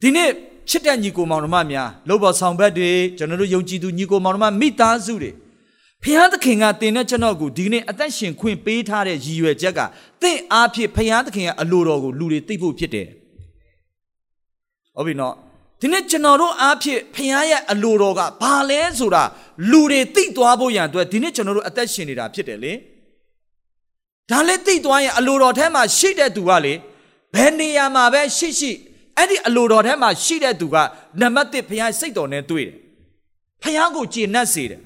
[0.00, 0.30] ဒီနေ့
[0.68, 5.30] ချစ်တဲ့ညီကိုမောင်နှမများလောဘော်ဆောင်ဘက်တွေကျွန်တော်တို့ယုံကြည်သူညီကိုမောင်နှမမိသားစုတွေ
[6.04, 9.80] ဖျားသခင်ကတင်တဲ့ကျွန်တော်ကိုဒီနေ့အသက်ရှင်ခွင့်ပေးထားတဲ့ရည်ရွယ်ချက်က
[10.22, 13.08] တင့်အားဖြင့်ဖျားသခင်ရဲ့အလိုတော်ကိုလူတွေသိဖို့ဖြစ်တယ်
[14.94, 15.34] ဟုတ်ပြီနော်
[15.80, 19.22] ဒီနေ့ကျွန်တော်တို့အားဖြင့်ဖခင်ရဲ့အလိုတော်ကဘာလဲဆိုတာ
[19.70, 22.72] လူတွေသိသွားဖို့ရန်အတွက်ဒီနေ့ကျွန်တော်တို့အသက်ရှင်နေတာဖြစ်တယ်လေ
[24.30, 26.74] ဒါလည်းသိသွားရင်အလိုတော်ထဲမှာရှိတဲ့သူကလေ
[27.34, 28.72] ဘယ်နေရာမှာပဲရှိရှိ
[29.16, 30.76] အဲ့ဒီအလိုတော်ထဲမှာရှိတဲ့သူက
[31.20, 32.76] နံပါတ်1ဖခင်စိတ်တော်နဲ့တွေ့တယ်
[33.62, 34.82] ဖခင်ကိုကျေနပ်စေတယ်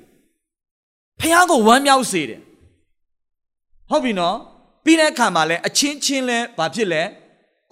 [1.21, 2.41] ဖခင်ကိုဝမ်းမြောက်စေတယ်
[3.91, 4.37] ဟုတ်ပြီနော်
[4.85, 7.03] ပြီးတဲ့အခါမှာလဲအချင်းချင်းလဲဘာဖြစ်လဲ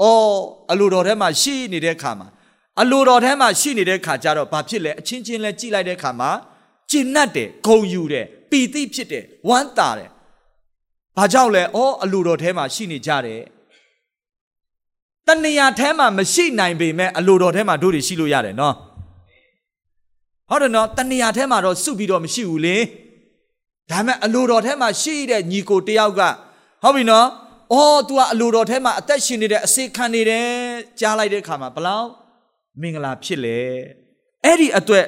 [0.03, 0.33] အော်
[0.71, 2.29] အလိုတော်ထဲမှာရှိနေတဲ့အခါမှာ
[2.81, 6.31] အလိုတော်ထဲမှာရှိနေတဲ့ခါကျတော့ဘာဖြစ်လဲအချင်းချင်းလဲကြည်လိုက်တဲ့ခါမှာ
[6.91, 10.11] ကျဉ်တ်တယ်ဂုံယူတယ်ပီတိဖြစ်တယ်ဝမ်းသာတယ်
[11.17, 13.41] ဘာကြောင့်လဲအော်အလိုတော်ထဲမှာရှိနေကြတယ်
[15.27, 18.75] တဏှာထဲမှာမရှိနိုင်ပေမဲ့အလိုတော်ထဲမှာတို့တွေရှိလို့ရတယ်နော်
[20.51, 22.77] ဟုတ်တယ်နော်တဏှာထဲမှာတော့စုပြီးတော့မရှိဘူးလေ
[23.91, 26.23] ဒါမဲ့အလိုတော်ထဲမှာရှိတဲ့ညီကိုတယောက်က
[26.83, 27.27] ဟုတ်ပြီနော်
[27.73, 30.49] အော် तू ကအလိုတော်ထဲမှာအသက်ရှင်နေတဲ့အစေခံနေတယ်
[31.01, 32.09] ကြားလိုက်တဲ့အခါမှာဘလောက်
[32.81, 33.61] မင်္ဂလာဖြစ်လေ
[34.45, 35.07] အဲ့ဒီအတွက်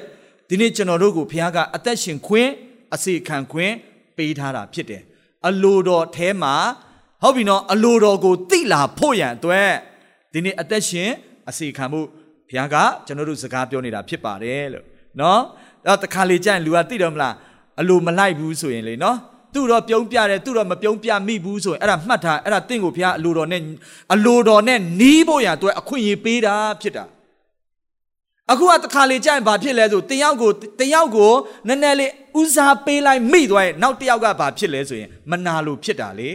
[0.48, 2.50] ဒီနေ့ကျွန်တော်တို့ကိုဘုရားကအသက်ရှင်ခွင့်
[2.94, 3.72] အစေခံခွင့်
[4.16, 5.02] ပေးထားတာဖြစ်တယ်
[5.48, 6.54] အလိုတော်ထဲမှာ
[7.22, 9.70] ဟုတ်ပြီနော်အလိုတော်ကိုသိလာဖို့ရန်အတွက်
[10.32, 11.10] ဒီနေ့အသက်ရှင်
[11.48, 12.00] အစီခံမှု
[12.48, 12.76] ဘုရားက
[13.06, 14.84] ကျွန်တော်တို့စကားပြောနေတာဖြစ်ပါတယ်လို့
[15.20, 15.40] နော်
[15.86, 17.34] အဲ့တခါလေကြာရင်လူကသိတယ်မလား
[17.80, 19.16] အလိုမလိုက်ဘူးဆိုရင်လေနော်
[19.54, 23.62] သူ့တော့ပြုံးပြတယ်သူ့တော့မပြုံးပြမိဘူးဆိုရင်အဲ့ဒါမှတ်ထားအဲ့ဒါတင့်ကိုဘုရားအလိုတော်နဲ့
[24.14, 27.04] အလိုတော်နဲ့နီးဖို့ရအတွက်အခွင့်အရေးပေးတာဖြစ်တာ
[28.52, 30.50] အခုကတခါလေကြာရင်ဘာဖြစ်လဲဆိုတယောက်ကို
[30.80, 31.32] တယောက်ကို
[31.68, 36.28] နည်းနည်းလေးဦးစားပေးလိုက်မိသွားရင်နောက်တယောက်ကဘာဖြစ်လဲဆိုရင်မနာလို့ဖြစ်တာလေ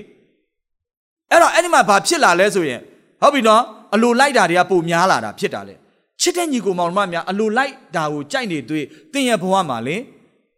[1.30, 2.82] အဲ့တော့အဲ့ဒီမှာဘာဖြစ်လာလဲဆိုရင်
[3.22, 3.64] ဟုတ်ပြီနော်
[3.94, 5.76] အလိုလိုက်တာတွေကပိုများလာတာဖြစ်တာလေ
[6.22, 9.96] ချစ်တဲ့ညီကိုမောင်မများအလိုလိုက်တာကိုကြိုက်နေတွေ့တင်းရဲ့ဘဝမှာလေ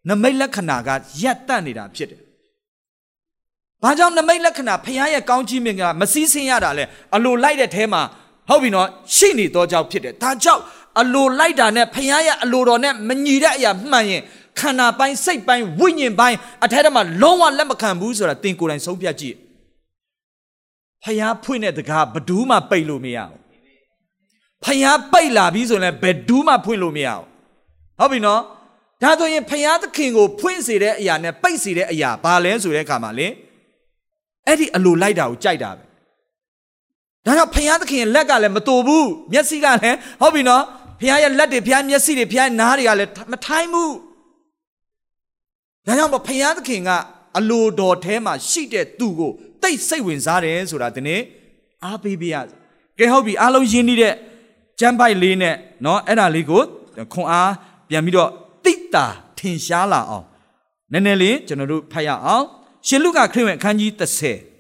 [0.10, 0.90] နမိတ်လက္ခဏာက
[1.22, 2.22] ရက်တန့်နေတာဖြစ်တယ်။
[3.84, 6.84] ဘာကြောင့်နမိတ်လက္ခဏာဖခင်ရဲ့ကောင်းချီးမင်္ဂလာမစည်းစင်းရတာလဲ
[7.16, 8.02] အလိုလိုက်တဲ့ထဲမှာ
[8.50, 10.64] ဟုတ်ပြီနော်ရှိနေတော့ကြောင့်ဖြစ်တယ်။ဒါကြောင့်
[11.00, 14.22] အလိုလိုက်တာနဲ့ဖခင်ရဲ့အလိုတော်နဲ့မညီတဲ့အရာမှန်ရင်
[14.60, 19.36] ခန္ဓာပိုင်းစိတ်ပိုင်းဝိညာဉ်ပိုင်းအထက်ထဲမှာလုံးဝလက်မခံဘူးဆိုတာသင်ကိုယ်တိုင်ဆုံးဖြတ်ကြည့်။
[21.04, 23.46] ဖခင်ဖွင့်တဲ့တကားဘဒူးမှပိတ်လို့မရဘူး
[24.66, 27.26] ဖျားပိတ်လာပြီဆိုရင်ဘယ်ဒူးမှဖွင့်လို့မရအောင်
[28.00, 28.42] ဟုတ်ပြီနော်
[29.03, 33.29] ဒါဆိုရင်ဖျားသခင်ကိုဖွင့်စေတဲ့အရာနဲ့ပိတ်စေတဲ့အရာဘာလဲဆိုတဲ့အခါမှာလေ
[34.47, 35.85] အဲ့ဒီအလိုလိုက်တာကိုကြိုက်တာပဲ
[37.27, 40.65] ဒါကြောင့်ဖျားသခင်ရဲ့လက်ကလည်းမတူဘူးမျက်စိကလည်းဟုတ်ပြီနော်
[41.01, 43.95] ဖျားရဲ့လက်တွေဖျားမျက်စိတွေဖျားနားတွေကလည်းမထိုင်းဘူး
[45.87, 46.91] ဒါကြောင့်ဖျားသခင်က
[47.39, 49.33] အလိုတော်ထဲမှာရှိတဲ့သူကို
[49.63, 51.21] တိတ်စိတ်ဝင်စားတယ်ဆိုတာဒီနေ့
[51.85, 52.37] အားပေးပြရ
[52.99, 54.15] ကဲဟုတ်ပြီအားလုံးရင်းနှီးတဲ့
[54.81, 56.63] ကျမ်းပိုက်လေးနဲ့เนาะအဲ့ဒါလေးကို
[57.13, 57.53] ခွန်အား
[57.89, 58.31] ပြန်ပြီးတော့
[58.66, 59.06] တိတ်တာ
[59.38, 60.26] ထင်ရှားလာအောင်
[60.92, 62.46] နည်းနည်းလေးကျွန်တော်တို့ဖတ်ရအောင်
[62.88, 63.92] ရှင်လုကာခရစ်ဝင်အခန်းကြီး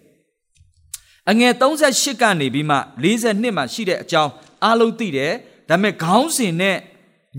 [0.10, 4.32] 30အငယ်38ကနေပြီးမှ42မှာရှိတဲ့အကြောင်း
[4.64, 5.34] အားလုံးသိတယ်
[5.70, 6.78] ဒါပေမဲ့ခေါင်းစဉ်နဲ့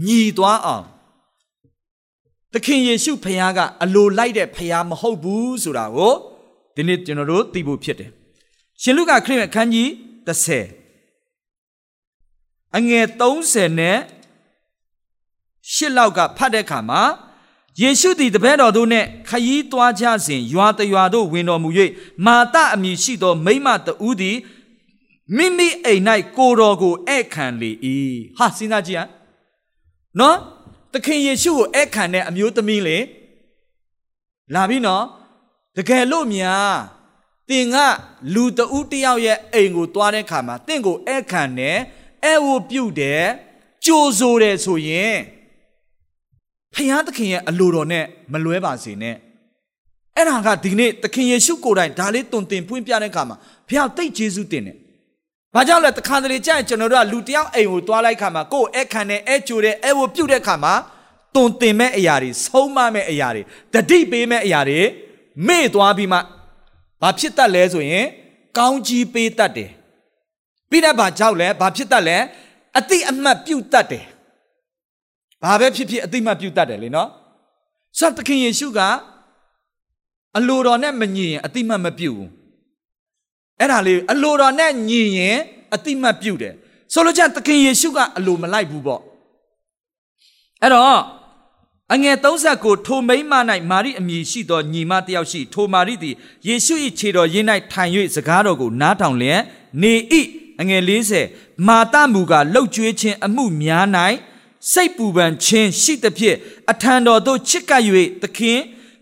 [0.07, 0.85] ညီသွားအောင်
[2.53, 6.14] သခင်ယေရှုဖခင်ကအလိုလိုက်တဲ့ဖခင်မဟုတ်ဘူးဆိုတာကို
[6.75, 8.11] ဒီနေ့ကျွန်တော်တို့သိဖို့ဖြစ်တယ်
[8.83, 9.89] ရှင်လုကာခရစ်ဝင်အခန်းကြီး
[10.27, 13.99] 30အငယ်30နဲ့
[15.73, 17.03] ရှစ်လောက်ကဖတ်တဲ့အခါမှာ
[17.81, 21.71] ယေရှုသည်တပည့်တော်တို့နှင့်ခရီးသွားကြစဉ်ရွာတရွာတို့ဝင်တော်မူ၍
[22.25, 24.37] မာတအမည်ရှိသောမိမတဦးသည်
[25.37, 26.03] မိမိအိမ်၌
[26.37, 27.71] ကိုတော်ကိုဧည့်ခံလေ၏
[28.37, 29.09] ဟာစဉ်းစားကြည့်ဟမ်
[30.19, 30.37] နော်
[30.93, 32.99] သခင်ယေရှုကိုဧည့်ခံတဲ့အမျိုးသမီးလေ
[34.55, 35.05] လာပြီနော်
[35.77, 36.73] တကယ်လို့များ
[37.49, 37.77] တင်က
[38.35, 41.79] လူတဦးတယောက်ရဲ့အိမ်ကိုသွားတဲ့ခါမှာတင့်ကိုဧည့်ခံတယ်
[42.25, 43.25] အဲဝပြုတ်တယ်
[43.85, 45.17] ကြိုဆိုတယ်ဆိုရင်
[46.77, 49.16] ဖခင်သခင်ရဲ့အလိုတော်နဲ့မလွဲပါစေနဲ့
[50.16, 53.37] အဲ့ဒါကဒီနေ့သခင်ယေရှုကိုယ်တိုင်ဒါလေးတုံတင်ဖွင့်ပြတဲ့အခါမှာ
[53.68, 54.77] ဖခင်တိတ်ကျေးဇူးတင်တယ်
[55.55, 60.74] ဘာကြောင့်လဲတခါတလေကြာရင်ကျွန်တော်တို့ကလူတယောက်အိမ်ကိုသွားလိုက်ခါမှာကိုယ်အဲ့ခံနဲ့အဲ့ကြိုတဲ့အဲ့ဝပြုတ်တဲ့ခါမှာ
[61.37, 63.43] တုံတင်မဲ့အရာတွေဆုံးမမဲ့အရာတွေ
[63.74, 64.81] တတိပေးမဲ့အရာတွေ
[65.47, 66.18] မေ့သွားပြီးမှ
[67.03, 68.07] ဘာဖြစ်တတ်လဲဆိုရင်
[68.59, 69.70] ကောင်းကြီးပေးတတ်တယ်
[70.70, 72.18] ပြီးတော့ဘာကြောက်လဲဘာဖြစ်တတ်လဲ
[72.79, 74.05] အတိအမှတ်ပြုတ်တတ်တယ်
[75.43, 77.09] ဘာပဲဖြစ်ဖြစ်အတိအမှတ်ပြုတ်တတ်တယ်လေနော်
[77.99, 78.80] ဆိုတော့သခင်ယေရှုက
[80.37, 82.30] အလိုတော်နဲ့မညီရင်အတိအမှတ်မပြုတ်ဘူး
[83.61, 85.39] အဲ့ဒါလေးအလိုတော်နဲ့ညီရင်
[85.74, 86.55] အတိအမှတ်ပြုတ်တယ်
[86.93, 89.03] ဆိုလိုချင်သခင်ယေရှုကအလိုမလိုက်ဘူးပေါ့
[90.62, 91.01] အဲ့တော့
[91.93, 93.34] အငယ်30ကိုထိုမိမ့်မ၌
[93.70, 96.14] မာရိအမည်ရှိသောညီမတယောက်ရှိထိုမာရိသည်
[96.49, 99.43] ယေရှု၏ခြေတော်ရင်း၌ထိုင်၍စကားတော်ကိုနားထောင်လျက်
[99.82, 99.95] နေ၏
[100.61, 100.82] အငယ်
[101.24, 103.87] 40မာတမူကလှုပ်ကြွေးခြင်းအမှုများ၌
[104.73, 106.37] စိတ်ပူပန်ခြင်းရှိသဖြင့်
[106.71, 107.83] အထံတော်သို့ချစ်ကပ်၍
[108.23, 108.61] သခင်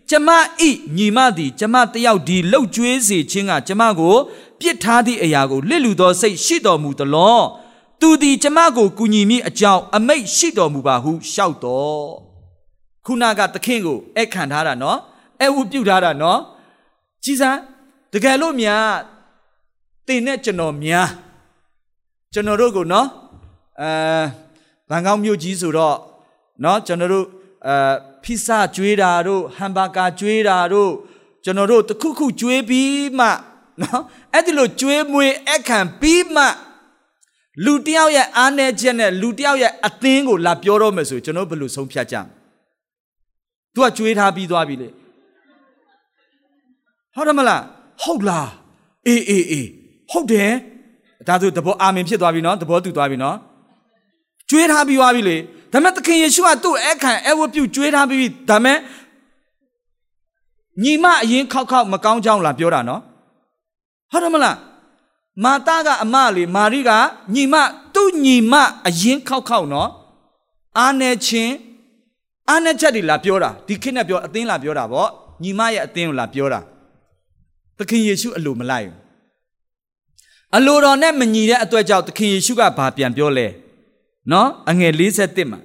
[0.09, 0.29] ကျမ
[0.67, 4.15] ဤညီမသည်ကျမတယောက်ဒီလှုပ်ကြွေးစေခြင်းကကျမကို
[4.59, 7.39] ပြစ်ထားသည့်အရာကိုလစ်လူသောစိတ်ရှိတော်မူသလော
[8.01, 12.05] သူသည်ကျမကိုကူညီမိအကြောင်းအမိတ်ရှိတော်မူပါဟုလျှောက်တော်
[13.05, 14.99] ခုနကသခင်ကိုအဲ့ခံထားတာနော်
[15.39, 16.39] အဲ့ဝပြုတ်ထားတာနော်
[17.23, 17.59] ကြည်စမ်း
[18.13, 18.85] တကယ်လို့များ
[20.07, 21.07] တင်နဲ့ကျွန်တော်များ
[22.33, 23.07] ကျွန်တော်တို့ကိုနော်
[23.81, 23.91] အဲ
[24.89, 25.97] ဘန်ကောက်မြို့ကြီးဆိုတော့
[26.63, 27.25] နော်ကျွန်တော်တို့
[27.67, 27.75] အဲ
[28.23, 30.91] ဖိဆာကျွေးတာတို့ဟမ်ဘာကာကျွေးတာတို့
[31.43, 33.27] ကျွန်တော်တို့တခုခုကျွေးပြီးမှ
[33.81, 36.43] နော်အဲ့ဒီလိုကျွေးမွေးအခန့်ပြီးမှ
[37.65, 42.33] လူတယောက်ရဲ့အားနည်းချက်နဲ့လူတယောက်ရဲ့အသင်းကိုလာပြောတော့မယ်ဆိုကျွန်တော်ဘယ်လိုဆုံးဖြတ်ကြမလဲ။
[43.73, 44.89] तू ကကျွေးထားပြီးသွားပြီလေ။
[47.15, 47.61] ဟုတ်တယ်မလား။
[48.01, 48.47] ဟုတ်လား။
[49.07, 49.67] အေးအေးအေး
[50.11, 50.51] ဟုတ်တယ်
[51.27, 53.37] ဒါဆိုသဘောအာမင်ဖြစ်သွားပြီနော်သဘောတူသွားပြီနော်
[54.49, 55.37] ကျွေးထားပြီးသွားပြီလေ
[55.71, 58.77] ဒါမဲ့သခင်ယေရှုကသူ့အခန့်အဝတ်ပြုကျွေးထားပြီးဒါမဲ့
[60.83, 63.01] ညီမအရင်ခောက်ခောက်မကောင်းကြောင်းလာပြောတာနော်
[64.11, 64.57] ဟုတ်တယ်မလား
[65.43, 66.91] မာတာကအမလေမာရိက
[67.33, 67.55] ညီမ
[67.93, 68.53] သူ့ညီမ
[68.87, 69.89] အရင်ခောက်ခောက်နော်
[70.79, 71.53] အာနေချင်း
[72.49, 75.07] အာနေချက်တွေလာပြောတာဒီခေတ်နဲ့ပြောအသင်းလာပြောတာဗော
[75.43, 76.59] ညီမရဲ့အသင်းကိုလာပြောတာ
[77.77, 78.97] သခင်ယေရှုအလိုမလိုက်ဘူး
[80.57, 83.47] အလိုတော်နဲ့မညီတဲ့အတွက်ကြောင့်သခင်ယေရှုကဘာပြန်ပြောလဲ
[84.31, 85.59] နော်အငယ်51မှာ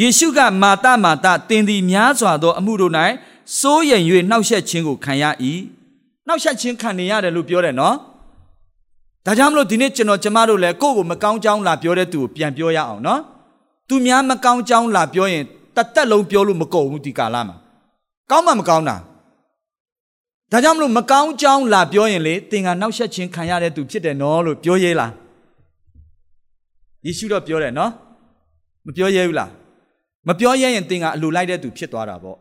[0.00, 2.92] ယေရှုကမာတမာတတင်သည်များစွာသော အမှုတို့၌
[3.58, 5.24] စိုးရိမ်၍နှောက်ယှက်ခြင်းကိုခံရ၏
[6.26, 7.96] နှောက်ယှက်ခြင်းခံနေရတယ်လို့ပြောတယ်နော်
[9.26, 13.20] ဒါကြောင့်မလို့ဒီနေ့ကျွန်တော်ကျမတို့လည်းကိုယ့်ကိုမကောင်းကြောင်းလာပြောတဲ့သူကိုပြန်ပြောရအောင်နော်
[13.88, 15.44] သူများမကောင်းကြောင်းလာပြောရင်
[15.76, 17.56] တသက်လုံးပြောလို့မကုန်ဘူးဒီကာလမှာ
[18.30, 18.96] ကောင်းမှမကောင်းတာ
[20.52, 25.12] ဒါကြောင့်မလို့မကောင်းကြောင်းလာပြောရင်လေသင်ကနောက်ဆက်ခြင်းခံရတဲ့သူဖြစ်တယ်နော်လို့ပြောရဲလား
[27.06, 27.90] ယေရှုတော့ပြောတယ်နော်
[28.86, 29.50] မပြောရဲဘူးလား
[30.28, 32.38] မပြောရဲရင်သင်ကအလိုလိုက်တဲ့သူဖြစ်သွားတာပေါ့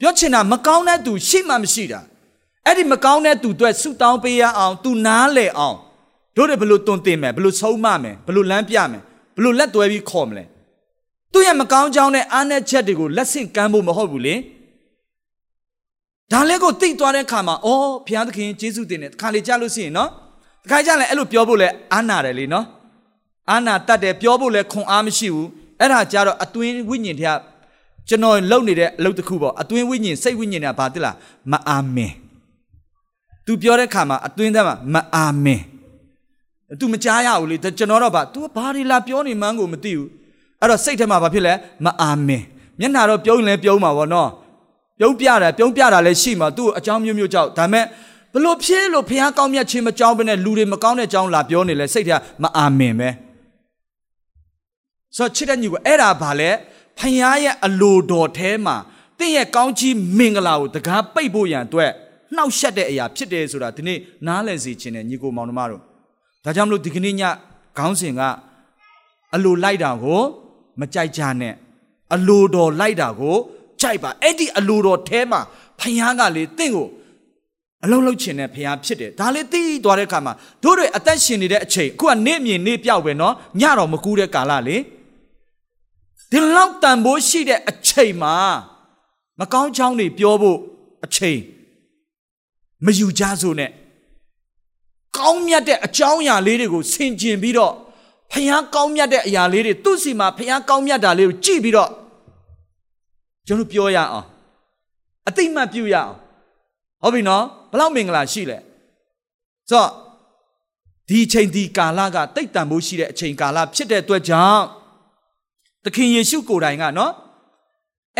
[0.00, 2.00] ပြောချင်တာမကောင်းတဲ့သူရှိမှမရှိတာ
[2.66, 5.76] အဲ့ဒီမကောင်းတဲ့သူအတွက်ဆုတောင်းပေးရအောင်သူနားလေအောင်
[6.36, 9.02] တို့တွေဘလို့တွန်တင်မယ်ဘလို့ဆုံးမမယ်ဘလို့လမ်းပြမယ်
[9.36, 10.44] ဘလို့လက်တွဲပြီးခေါ်မလဲ
[11.32, 14.34] သူရဲ့မကောင်းကြောင်းနဲ့အားနည်းချက်တွေကိုလက်ဆင့်ကမ်းဖို့မဟုတ်ဘူးလေ
[16.32, 20.10] ဒါလည်းကိုသိသွားတဲ့ခါမှာအော်ဘုရားသခင်ယေရှုတင်တယ်ခါလေကြားလို့ရှိရင်နော်
[20.64, 22.66] တခါကြလည်းအဲ့လိုပြောဖို့လဲအာနာတယ်လေနော်
[23.49, 25.47] အာနာတတ်တယ်ပြောဖို့လဲခွန်အားမရှိဘူး
[25.79, 27.39] အဲ့ဒါကြတော့အတွင်းဝိညာဉ်တရား
[28.07, 31.15] ကျွန်တော်လုံနေတဲ့အလုပ်တစ်ခုပေါ့အတွင်းဝိညာဉ်စိတ်ဝိညာဉ်ကဘာတိလား
[31.51, 32.13] မအာမင်
[33.45, 35.61] तू ပြောတဲ့ခါမှာအတွင်းထဲမှာမအာမင်
[36.79, 40.07] तू မကြားရဘူးလေကျွန်တော်တော့ဗာ तू ဘာတွေလာပြောနေမှန်းကိုမသိဘူး
[40.59, 41.53] အဲ့တော့စိတ်ထဲမှာဘာဖြစ်လဲ
[41.85, 42.43] မအာမင်
[42.79, 44.29] မျက်နှာတော့ပြုံးရင်လည်းပြုံးမှာပေါ့နော်
[44.99, 47.85] ပြုံးပြတာပြုံးပြတာလည်းရှိမှာသူ့အကြောင်းမျိုးမျိုးကြောက်ဒါမဲ့
[48.33, 53.09] ဘလို့ဖြစ်လို့ဖះကောင်းမြတ်ခြင်းမကြောင်းဘဲနဲ့လူတွေမကောင်းတဲ့အကြောင်းလာပြောနေလဲစိတ်ထဲမအာမင်ပဲ
[55.16, 56.50] ဆိုချစ်တဲ့ညီကအဲ့ဒါဘာလဲ
[56.98, 58.76] ဖះရဲ့အလိုတော်ထဲမှာ
[59.18, 61.90] တင့်ရဲ့ကောင်းကြီးမင်္ဂလာကိုတကားပိတ်ဖို့ရန်အတွက်
[62.34, 65.80] နှောက်ယှက်တဲ့အရာဖြစ်တယ်ဆိုတာဒီနေ့နားလည်စေခြင်းနဲ့ညီကိုမောင်နှမတို့
[66.44, 67.22] ဒါကြောင့်မလို့ဒီကနေ့ည
[67.78, 68.22] ခေါင်းစဉ်က
[69.34, 70.20] အလိုလိုက်တာကို
[70.80, 71.54] မကြိုက်ကြနဲ့
[72.14, 73.36] အလိုတော်လိုက်တာကို
[73.80, 75.40] ကြိုက်ပါအဲ့ဒီအလိုတော်ထဲမှာ
[75.80, 76.86] ဖခင်ကလေတင့်ကို
[77.84, 84.76] အလုံးလုံးချင်တဲ့ဖခင်ဖြစ်တယ်ဒါလေးသိသွားတဲ့အခါမှာတို့တွေအသက်ရှင်နေတဲ့အချိန်အခုကနေမြင်နေပြောက်ပဲနော်ညတော့မကူးတဲ့ကာလလေ
[86.30, 88.36] ဒီလောက်တန်ဖိုးရှိတဲ့အချိန်မှာ
[89.40, 90.58] မကောင်းချောင်းတွေပြောဖို့
[91.04, 91.40] အချိန်
[92.84, 93.70] မယူကြစို့နဲ့
[95.16, 97.74] ကောင်းမြတ်တဲ့အကြောင်းအရာလေးတွေကိုဆင်ခြင်ပြီးတော့
[98.30, 101.90] ဖခင်ကောင်းမြတ်တဲ့အရာလေးတွေသူ့စီမှာဖခင်ကောင်းမြတ်တာလေးကိုကြည့်ပြီးတော့
[103.46, 104.26] ကျွန်တော်ပြောရအောင်
[105.28, 106.12] အတိတ်မှပြုရအောင်
[107.02, 108.58] ဟုတ်ပြီနော်ဘလောက်မင်္ဂလာရှိလဲ
[109.70, 109.90] ဆိုတော့
[111.08, 114.62] ဒီအချိန်ဒီကာလကတိတ်တန်ဖို့ရှိတဲ့အချိန်ကာလဖြစ်တဲ့အတွက်ကြောင့်
[115.86, 117.12] သခင်ယေရှုကိုယ်တိုင်ကနော်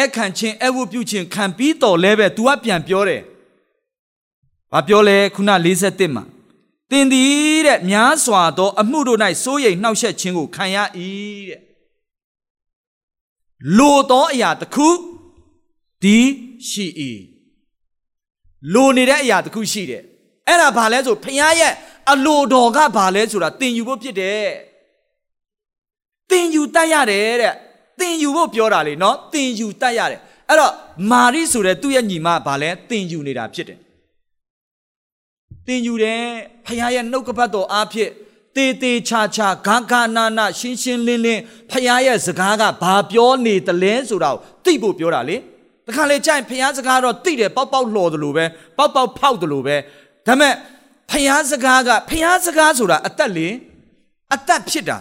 [0.00, 3.22] အခန့်ချင်းအဝတ်ပြုခြင်းခံပြီးတော်လဲပဲ तू ကပြန်ပြောတယ်။
[4.72, 5.50] ဘာပြောလဲခုန
[5.82, 6.24] 41မှာ
[6.90, 10.76] သင်သည်တဲ့များစွာသော အမှုတို့၌စိုးရိမ်နှောက်ယှက်ခြင်းကိုခံရ၏
[11.48, 11.60] တဲ့
[13.78, 14.88] လိုသောအရာတစ်ခု
[16.02, 16.18] ဒီ
[16.68, 16.86] ရှိ၏
[18.72, 20.02] လိုနေတဲ့အရာတစ်ခုရှိတယ်
[20.46, 21.74] အဲ့ဒါဘာလဲဆိုဖခင်ရဲ့
[22.12, 24.44] အလိုတော်ကဘာလဲဆိုတာသင်ယူဖို့ဖြစ်တယ်
[26.30, 27.54] သင်ယူတတ်ရတယ်တဲ့
[27.98, 30.72] သင်ယူဖို့ပြောတာလေနော်သင်ယူတတ်ရတယ်အဲ့တော့
[31.10, 33.78] မာရိဆိုတဲ့သူ့ရဲ့ညီမဘာလဲသင်ယူနေတာဖြစ်တယ်
[35.66, 36.22] သင်ယူတယ်
[36.66, 38.10] ဖခင်ရဲ့နှုတ်ကပတ်တော်အားဖြင့်
[38.56, 45.36] တေတေချာချာဂါဂါနာနာရှင်းရှင်းလင်းလင်းဖခင်ရဲ့စကားကဘာပြောနေတလဲဆိုတာကိုသိဖို့ပြောတာလေ
[45.86, 48.44] တခါလေကြိုင်ဖះစကားတော့တိတယ်ပေါက်ပေါက်လှော်တယ်လို့ပဲ
[48.78, 49.76] ပေါက်ပေါက်ဖောက်တယ်လို့ပဲ
[50.26, 50.52] ဒါမဲ့
[51.10, 53.48] ဖះစကားကဖះစကားဆိုတာအသက်လေ
[54.34, 54.98] အသက်ဖြစ်တာ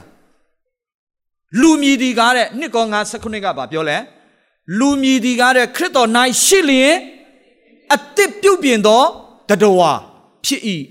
[1.62, 2.86] လူမြည်ဒီကားတဲ့နှစ်ကော
[3.16, 3.98] 59ကဘာပြောလဲ
[4.80, 6.10] လူမြည်ဒီကားတဲ့ခရစ်တော်၌
[6.44, 6.94] ရှိလျင်
[7.96, 9.04] အသက်ပြုတ်ပြင်သော
[9.50, 9.92] တတော်ဝါ
[10.46, 10.62] ဖြစ်၏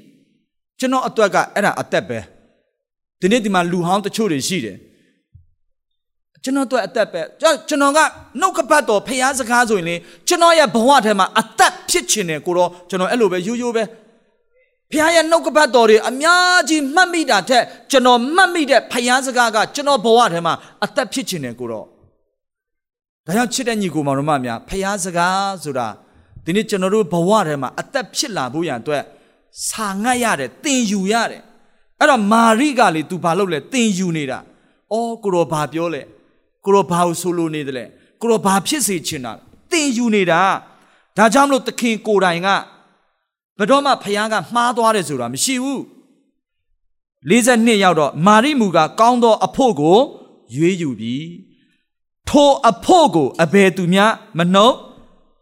[0.79, 2.19] ကျွန်တော်အတွက်ကအဲ့ဒါအသက်ပဲ
[3.21, 4.77] ဒီနေ့ဒီမှာလူဟောင်းတချို့တွေရှိတယ်
[6.45, 7.99] ကျွန်တော်တို့အသက်ပဲကျွန်တော်က
[8.41, 9.97] နှုတ်ကပတ်တော်ဖျားစကားဆိုရင်လေ
[10.29, 13.83] ကျွန်တော်ရဲ့ဘဝထဲမှာအသက်ဖြစ်ခြင်းတယ်ကိုတော့ကျွန်တော်အဲ့လိုပဲရိုးရိုးပဲ
[14.93, 20.55] ဖျားရဲ့နှုတ်ကပတ်တော်တွေအများကြီးမှတ်မိတာထက်ကျွန်တော်မှတ်မိတဲ့ဖျားစကားကကျွန်တော်ဘဝထဲမှာ
[20.85, 21.87] အသက်ဖြစ်ခြင်းတယ်ကိုတော့
[23.26, 25.89] ဒါကြောင့်ချစ်တဲ့ညီကိုမောင်တို့မများဖျားစကားဆိုတာ
[26.45, 29.03] ဒီနေ့ကျွန်တော်တို့ဘဝထဲမှာအသက်ဖြစ်လာဖို့ရန်အတွက်
[29.68, 31.43] စာငတ်ရတယ်သင်ယူရတယ်
[32.01, 34.39] အဲ့တော့မာရိကလေ तू ဘာလုပ်လဲသင်ယူနေတာ
[34.93, 36.03] အော်ကိုတော့ဘာပြောလဲ
[36.64, 37.85] ကိုရောဘာလို့ဆိုလိုနေတယ်လဲ
[38.20, 39.32] ကိုရောဘာဖြစ်စေချင်တာ
[39.70, 40.41] တင်ယူနေတာ
[41.16, 42.49] ဒါကြောင့်မလို့သခင်ကိုယ်တိုင်က
[43.59, 45.81] ဘယ်တော့မှဖခင်ကမှားသွားတယ်ဆိုတာမရှိဘူး
[47.31, 49.99] 42ရောက်တော့မာရိမူကကောင်းသောအဖို့ကို
[50.55, 51.27] ရွေးယူပြီး
[52.29, 54.75] ထိုအဖို့ကိုအဘယ်သူများမနှုတ်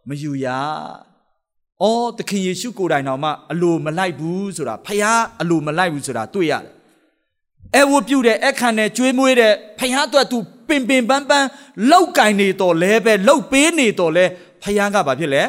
[0.09, 0.47] မယူရ။
[1.83, 6.73] အော်သခင်ယေရှုကိုယ်တိုင်တော်မှအလိုမလိုက်ဘူးဆိုတာဖခင်အလိုမလိုက်ဘူးဆိုတာတွေ့ရတယ်။
[7.77, 10.39] အဲဝပြုတဲ့အခန့်နဲ့ကျွေးမွေးတဲ့ဖခင်အတွက်သူ
[10.69, 11.49] ပင်ပင်ပန်းပန်း
[11.91, 14.25] လောက်ကင်နေတော်လဲပဲလောက်ပေးနေတော်လဲ
[14.63, 15.43] ဖယားကဘာဖြစ်လဲ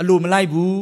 [0.00, 0.74] အလိုမလိုက်ဘူး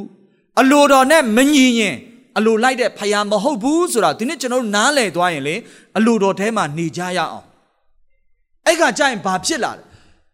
[0.60, 1.96] အလိုတော်နဲ့မညီရင်
[2.38, 5.56] အလိုလိုက်တဲ့ဖယားမဟုတ်ဘူးဆိုတာဒီနေ့ကျွန်တော်တို့နားလည်သွားရင်လေ
[5.96, 7.46] အလိုတော်ထဲမှာနေကြရအောင်
[8.66, 9.82] အဲ့ကကြရင်ဘာဖြစ်လာလဲ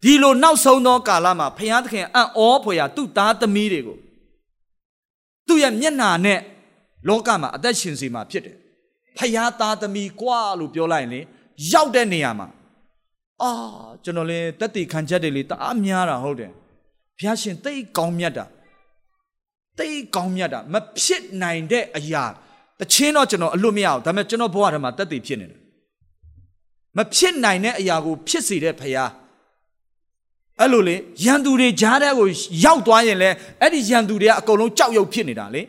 [0.03, 3.99] ဒီလိုနောက်ဆုံးသောကာလမှာဖယားသခင်အံ့ဩဖွယ်ရာသူ့သားသမီးတွေကို
[5.47, 6.41] သူ့ရဲ့မျက်နာနဲ့
[7.09, 8.57] လောကမှာအသက်ရှင်စီမှာဖြစ်တယ်
[9.19, 11.21] ဖယားသားသမီးကွာလို့ပြောလိုက်ရင်လေ
[11.73, 12.49] ရောက်တဲ့နေရာမှာ
[13.43, 13.51] အာ
[14.05, 16.53] ကျွန်တော်လည်းတက်တီခံချက်တွေလေတအားများတာဟုတ်တယ်
[17.19, 18.45] ဘုရားရှင်သိကောင်းမြတ်တာ
[19.79, 22.25] သိကောင်းမြတ်တာမဖြစ်နိုင်တဲ့အရာ
[22.81, 25.61] တချင်းတော့ကျွန်တော်အလွတ်မရအောင်ဒါပေမဲ့ကျွန်တော်ဘဝထဲမှာတက်တီဖြစ်နေတယ်
[26.97, 29.11] မဖြစ်နိုင်တဲ့အရာကိုဖြစ်စေတဲ့ဖယား
[30.61, 32.29] အဲ့လိုလေရန်သူတွေကြားတဲ့ကို
[32.65, 35.63] ရောက်သွားရင်လေအဲ့ဒီရန်သူတွေကအကုန်လုံးကြောက်ရွံ့ဖြစ်နေတာလေ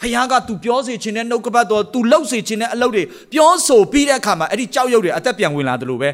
[0.00, 3.02] ဖခင်က तू ပြောစေခြင်းနဲ့နှုတ်ကပတ်တော် तू လှုပ်စေခြင်းနဲ့အလုပ်တွေ
[3.32, 6.10] ပြောဆိုပြီးတဲ့အခါမှာအဲ့ဒီကြောက်ရွံ့တွေအသက်ပြန်ဝင်လာတယ်လို့ပဲ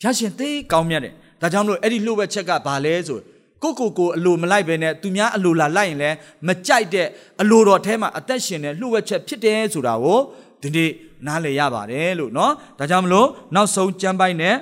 [0.00, 3.18] ဖျားရှင်သိကောင်းမြတ်တယ်ဒါကြောင့်မလို့အဲ့ဒီလှုပ်ဝက်ချက်ကဘာလဲဆို
[3.63, 6.15] ကိုကိုကိုအလိုမလိုက်ပဲနဲ့သူများအလိုလာလိုက်ရင်လည်း
[6.47, 7.07] မကြိုက်တဲ့
[7.41, 10.19] အလိုတော်ထဲမှာအသက်ရှင်တဲ့လှုပ်ဝက်ချက်ဖြစ်တယ်ဆိုတာကို
[10.61, 10.91] ဒီနေ့
[11.25, 14.55] နားလည်ရပါတယ်လို့เนาะဒါကြောင့်မလို့နောက်ဆုံးကျမ်းပိုက်နဲ့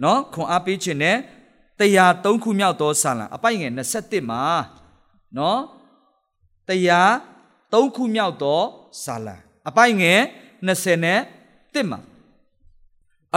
[0.00, 1.16] เนาะခွန်အားပေးခြင်းနဲ့
[1.78, 3.70] တရား၃ခုမြောက်သောဆာလံအပိုက်ငယ်
[4.00, 4.42] 27မှာ
[5.34, 5.58] เนาะ
[6.68, 7.10] တရား
[7.72, 8.60] ၃ခုမြောက်သော
[9.04, 9.36] ဇာလံ
[9.68, 10.20] အပိုက်ငယ်
[10.66, 11.20] 20နဲ့
[11.54, 12.00] 1မှာ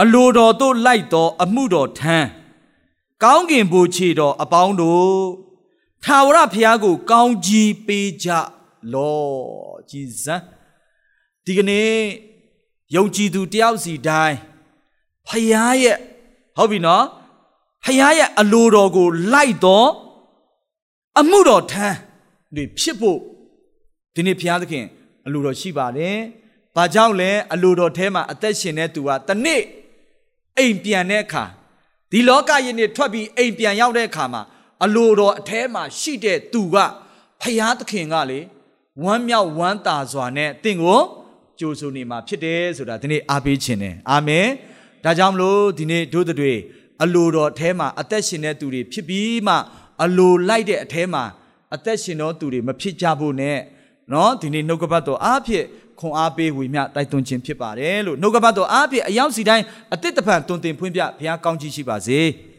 [0.02, 2.28] အလိုတော်တို့လိုက်သောအမှုတော်ထမ်း
[3.23, 5.15] ကောင်းကင်ဘိုးချေတော်အပေါင်းတို့
[6.03, 8.29] ထာဝရဘုရားကို ကောင်းကြီးပေးကြ
[8.93, 9.21] လော
[9.89, 10.35] ကြည်စံ
[11.45, 11.93] ဒီကနေ့
[12.95, 14.37] ယုံကြည်သူတယောက်စီတိုင်း
[15.27, 15.47] ဖခင်
[15.83, 15.97] ရဲ့
[16.57, 17.05] ဟုတ်ပြီနော်
[17.83, 19.89] ဖခင်ရဲ့အလိုတော်ကိုလိုက်တော့
[21.19, 21.97] အမှုတော်ထမ်း
[22.55, 23.19] တွေဖြစ်ဖို့
[24.15, 24.85] ဒီနေ့ဘုရားသခင်
[25.25, 26.17] အလိုတော်ရှိပါတယ်။
[26.75, 29.61] ဘာကြောင့်လဲအလိုတော်ထဲမှာအသက်ရှင်တဲ့သူကတနေ့
[30.57, 31.43] အိမ်ပြန်တဲ့အခါ
[32.11, 34.41] ဒီလောကရဲ့နေထွက်ပြီးအိမ်ပြန်ရောက်တဲ့အခါမှာ
[34.83, 36.75] အလိုတော်အထဲမှာရှိတဲ့သူက
[37.41, 38.39] ဘုရားသခင်ကလေ
[39.03, 41.01] ဝမ်းမြောက်ဝမ်းသာစွာနဲ့တင့်ကို
[41.59, 44.47] ကြိုးဆိုနေမှာဖြစ်တယ်ဆိုတာဒီနေ့အားပေးခြင်းတယ်အာမင်
[45.03, 46.53] ဒါကြောင့်မလို့ဒီနေ့တို့တွေ
[47.03, 49.55] အလိုတော်အထဲမှာအသက်ရှင်တဲ့သူတွေဖြစ်ပြီးမှ
[50.03, 51.23] အလိုလိုက်တဲ့အထဲမှာ
[51.75, 53.57] အသက်ရှင်သောသူတွေမဖြစ်ကြဖို့နဲ့
[54.13, 55.65] နော်ဒီနေ့နှုတ်ကပတ်တော်အားဖြင့်
[56.01, 62.19] ခွန်အားပေးဝေမျှတိုက်တွန်းခြင်းဖြစ်ပါတယ်လို့နှုတ်ကပတ်တော်အားဖြင့်အယောက်စီတိုင်းအသစ်တပံတွင်တင်ဖွင့်ပြဘုရားကောင်းကြီးရှိပါစေ။